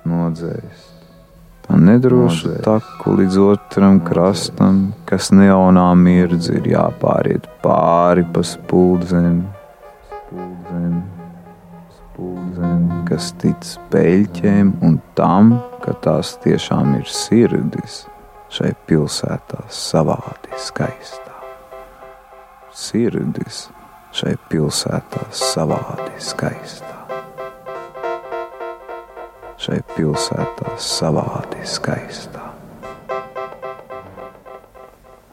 nodzēst. 0.08 0.88
Tā 1.62 1.78
nedrošu 1.78 2.56
taku 2.66 3.14
līdz 3.20 3.38
otram 3.40 4.00
krastam, 4.04 4.80
kas 5.08 5.30
neonā 5.32 5.86
mirdz 5.96 6.50
ir 6.52 6.66
jāpāriet 6.72 7.46
pāri 7.62 8.26
pa 8.34 8.42
spuldzēm, 8.44 9.44
spuldzēm, 10.10 10.96
spuldzēm, 12.00 12.86
kas 13.08 13.30
tic 13.40 13.68
peļķēm 13.94 14.74
un 14.82 14.98
tam, 15.16 15.54
ka 15.84 15.94
tās 16.02 16.34
tiešām 16.42 16.96
ir 16.98 17.06
sirdis 17.06 18.02
šai 18.52 18.74
pilsētā 18.88 19.62
savādi 19.72 20.41
skaistā. 20.60 21.32
Sirdis 22.72 23.66
šai 24.12 24.34
pilsētā 24.50 25.26
savādi 25.32 26.20
skaistā. 26.20 26.98
Šai 29.62 29.78
pilsētā 29.94 30.74
savādi 30.80 31.64
skaistā. 31.68 32.50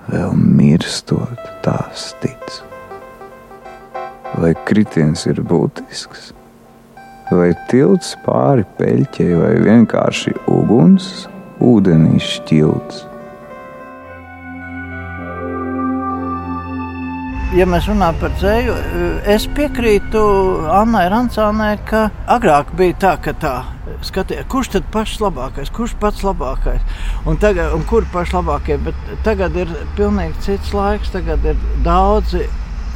Vēl 0.09 0.33
mirstot 0.37 1.43
tās 1.65 2.13
tic. 2.23 2.61
Vai 4.39 4.53
kritiens 4.67 5.25
ir 5.27 5.41
būtisks, 5.43 6.31
vai 7.33 7.51
tilts 7.71 8.15
pāri 8.23 8.63
peļķei, 8.77 9.33
vai 9.41 9.53
vienkārši 9.65 10.37
uguns, 10.47 11.27
ūdenī 11.59 12.21
šķilts 12.23 13.08
ja 17.57 17.65
mēs 17.69 17.87
runājam 17.89 18.17
par 18.21 18.33
dzēju, 18.37 18.75
es 19.33 19.47
piekrītu 19.57 20.21
Annai 20.73 21.07
Rančānai, 21.09 21.73
ka 21.89 22.09
agrāk 22.29 22.73
bija 22.77 22.97
tā, 23.01 23.13
ka 23.23 23.33
tā 23.41 23.53
skaties, 24.05 24.45
kurš 24.51 24.73
tad 24.75 24.89
pašs 24.93 25.17
labākais, 25.23 25.71
kurš 25.73 25.95
pats 26.01 26.21
labākais 26.25 26.83
un, 27.25 27.39
tagad, 27.41 27.73
un 27.73 27.85
kur 27.89 28.05
paši 28.13 28.37
labākie. 28.37 28.77
Bet 28.85 28.97
tagad 29.25 29.57
ir 29.57 29.71
pilnīgi 29.97 30.45
cits 30.45 30.73
laiks, 30.77 31.13
tagad 31.15 31.45
ir 31.49 31.57
daudzi 31.85 32.45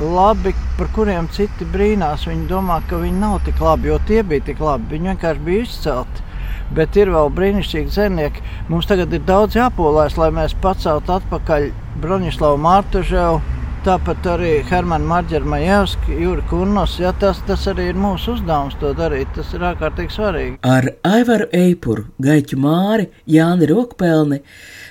labi, 0.02 0.54
par 0.78 0.92
kuriem 0.94 1.30
citi 1.34 1.68
brīnās. 1.74 2.28
Viņi 2.30 2.46
domā, 2.50 2.82
ka 2.90 3.02
viņi 3.02 3.24
nav 3.24 3.40
tik 3.48 3.62
labi, 3.64 3.90
jo 3.92 4.00
tie 4.08 4.22
bija 4.28 4.46
tik 4.52 4.62
labi. 4.64 4.94
Viņi 4.96 5.14
vienkārši 5.14 5.46
bija 5.48 5.66
izcelti. 5.66 6.30
Bet 6.74 6.96
ir 6.98 7.12
vēl 7.14 7.30
brīnišķīgi 7.38 7.94
zemnieki. 7.94 8.46
Mums 8.70 8.88
tagad 8.90 9.14
ir 9.14 9.26
daudz 9.28 9.58
jāpolēs, 9.58 10.18
lai 10.18 10.32
mēs 10.34 10.56
paceltu 10.62 11.14
atpakaļ 11.18 11.70
Broņislavu 12.02 12.62
Mārtuževu 12.64 13.53
Tāpat 13.84 14.24
arī 14.32 14.52
Hermana 14.64 15.04
Marģera 15.04 15.50
Majevska, 15.52 16.14
Jūra 16.16 16.46
Kurnos. 16.48 16.94
Ja, 17.02 17.10
tas, 17.20 17.42
tas 17.44 17.66
arī 17.68 17.90
ir 17.92 17.98
mūsu 18.00 18.38
uzdevums 18.38 18.78
to 18.80 18.94
darīt. 18.96 19.34
Tas 19.36 19.50
ir 19.52 19.66
ārkārtīgi 19.68 20.16
svarīgi. 20.16 20.54
Ar 20.64 20.88
Aivaru 21.04 21.50
Eipuru, 21.52 22.06
Gaiķu 22.24 22.62
Māri, 22.64 23.10
Jāni 23.28 23.68
Rokpelni 23.68 24.40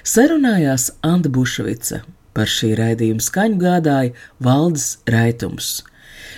sarunājās 0.04 0.90
Anda 1.08 1.32
Bušvica. 1.32 2.02
Par 2.36 2.52
šī 2.52 2.74
raidījuma 2.82 3.24
skaņu 3.24 3.60
gādāja 3.64 4.12
Valdis 4.44 4.98
Raitums. 5.08 5.72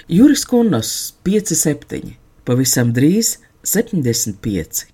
Juris 0.06 0.46
Kunnos 0.46 0.94
5-7, 1.26 2.14
pavisam 2.46 2.94
drīz 2.94 3.40
75. 3.66 4.93